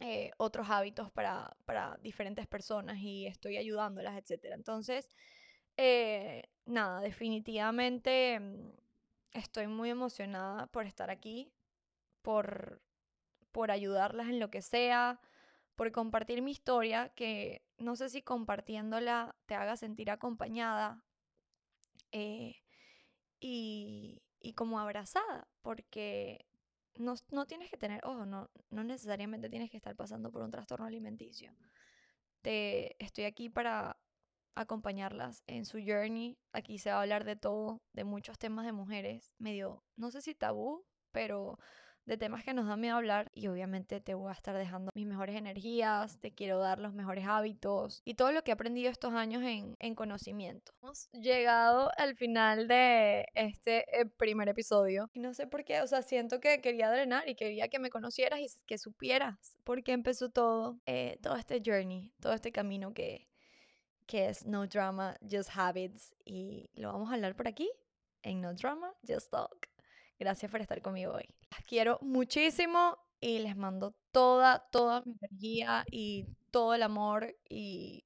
eh, 0.00 0.30
otros 0.36 0.68
hábitos 0.70 1.10
para, 1.10 1.56
para, 1.64 1.96
diferentes 2.02 2.46
personas 2.46 2.98
y 2.98 3.26
estoy 3.26 3.56
ayudándolas, 3.56 4.16
etc. 4.16 4.52
Entonces, 4.52 5.08
eh, 5.78 6.42
nada, 6.66 7.00
definitivamente 7.00 8.38
mm, 8.40 8.70
estoy 9.32 9.68
muy 9.68 9.90
emocionada 9.90 10.66
por 10.66 10.86
estar 10.86 11.08
aquí, 11.08 11.52
por, 12.22 12.82
por 13.52 13.70
ayudarlas 13.70 14.28
en 14.28 14.40
lo 14.40 14.50
que 14.50 14.60
sea, 14.60 15.20
por 15.76 15.92
compartir 15.92 16.42
mi 16.42 16.50
historia, 16.50 17.10
que 17.14 17.62
no 17.78 17.94
sé 17.94 18.08
si 18.10 18.22
compartiéndola 18.22 19.36
te 19.46 19.54
haga 19.54 19.76
sentir 19.76 20.10
acompañada 20.10 21.04
eh, 22.10 22.56
y, 23.38 24.20
y, 24.40 24.54
como 24.54 24.80
abrazada, 24.80 25.46
porque 25.62 26.44
no, 26.96 27.14
no, 27.30 27.46
tienes 27.46 27.70
que 27.70 27.76
tener, 27.76 28.04
ojo, 28.04 28.26
no, 28.26 28.50
no 28.70 28.82
necesariamente 28.82 29.48
tienes 29.48 29.70
que 29.70 29.76
estar 29.76 29.94
pasando 29.94 30.32
por 30.32 30.42
un 30.42 30.50
trastorno 30.50 30.86
alimenticio. 30.86 31.54
Te, 32.42 32.96
estoy 33.02 33.24
aquí 33.24 33.48
para 33.48 33.96
acompañarlas 34.60 35.42
en 35.46 35.64
su 35.64 35.78
journey. 35.78 36.38
Aquí 36.52 36.78
se 36.78 36.90
va 36.90 36.98
a 36.98 37.02
hablar 37.02 37.24
de 37.24 37.36
todo, 37.36 37.80
de 37.92 38.04
muchos 38.04 38.38
temas 38.38 38.66
de 38.66 38.72
mujeres, 38.72 39.32
medio, 39.38 39.84
no 39.96 40.10
sé 40.10 40.20
si 40.20 40.34
tabú, 40.34 40.84
pero 41.12 41.58
de 42.08 42.16
temas 42.16 42.42
que 42.42 42.54
nos 42.54 42.66
da 42.66 42.76
miedo 42.76 42.96
hablar 42.96 43.30
y 43.34 43.48
obviamente 43.48 44.00
te 44.00 44.14
voy 44.14 44.30
a 44.30 44.32
estar 44.32 44.56
dejando 44.56 44.90
mis 44.94 45.06
mejores 45.06 45.36
energías, 45.36 46.18
te 46.20 46.32
quiero 46.32 46.58
dar 46.58 46.78
los 46.78 46.94
mejores 46.94 47.26
hábitos 47.26 48.00
y 48.04 48.14
todo 48.14 48.32
lo 48.32 48.42
que 48.42 48.50
he 48.50 48.54
aprendido 48.54 48.90
estos 48.90 49.12
años 49.12 49.42
en, 49.42 49.76
en 49.78 49.94
conocimiento. 49.94 50.72
Hemos 50.82 51.10
llegado 51.12 51.90
al 51.98 52.16
final 52.16 52.66
de 52.66 53.26
este 53.34 53.84
eh, 54.00 54.06
primer 54.06 54.48
episodio 54.48 55.10
y 55.12 55.20
no 55.20 55.34
sé 55.34 55.46
por 55.46 55.64
qué, 55.64 55.82
o 55.82 55.86
sea, 55.86 56.00
siento 56.00 56.40
que 56.40 56.62
quería 56.62 56.90
drenar 56.90 57.28
y 57.28 57.34
quería 57.34 57.68
que 57.68 57.78
me 57.78 57.90
conocieras 57.90 58.40
y 58.40 58.46
que 58.66 58.78
supieras 58.78 59.58
por 59.62 59.82
qué 59.84 59.92
empezó 59.92 60.30
todo, 60.30 60.80
eh, 60.86 61.18
todo 61.22 61.36
este 61.36 61.60
journey, 61.64 62.14
todo 62.20 62.32
este 62.32 62.52
camino 62.52 62.94
que, 62.94 63.28
que 64.08 64.28
es 64.30 64.46
No 64.46 64.66
Drama, 64.68 65.16
Just 65.30 65.50
Habits 65.56 66.16
y 66.26 66.70
lo 66.76 66.92
vamos 66.92 67.10
a 67.12 67.14
hablar 67.16 67.36
por 67.36 67.48
aquí 67.48 67.70
en 68.24 68.42
No 68.42 68.54
Drama, 68.54 68.92
Just 69.08 69.30
Talk. 69.32 69.68
Gracias 70.18 70.50
por 70.50 70.60
estar 70.62 70.82
conmigo 70.82 71.14
hoy. 71.14 71.28
Las 71.52 71.62
quiero 71.66 71.98
muchísimo 72.02 72.98
y 73.20 73.40
les 73.40 73.56
mando 73.56 73.94
toda, 74.12 74.68
toda 74.70 75.02
mi 75.06 75.14
energía 75.22 75.84
y 75.92 76.26
todo 76.50 76.74
el 76.74 76.82
amor 76.84 77.36
y, 77.48 78.04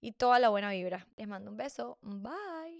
y 0.00 0.12
toda 0.12 0.38
la 0.38 0.50
buena 0.50 0.70
vibra. 0.70 1.08
Les 1.16 1.28
mando 1.28 1.50
un 1.50 1.58
beso. 1.58 1.98
Bye. 2.02 2.78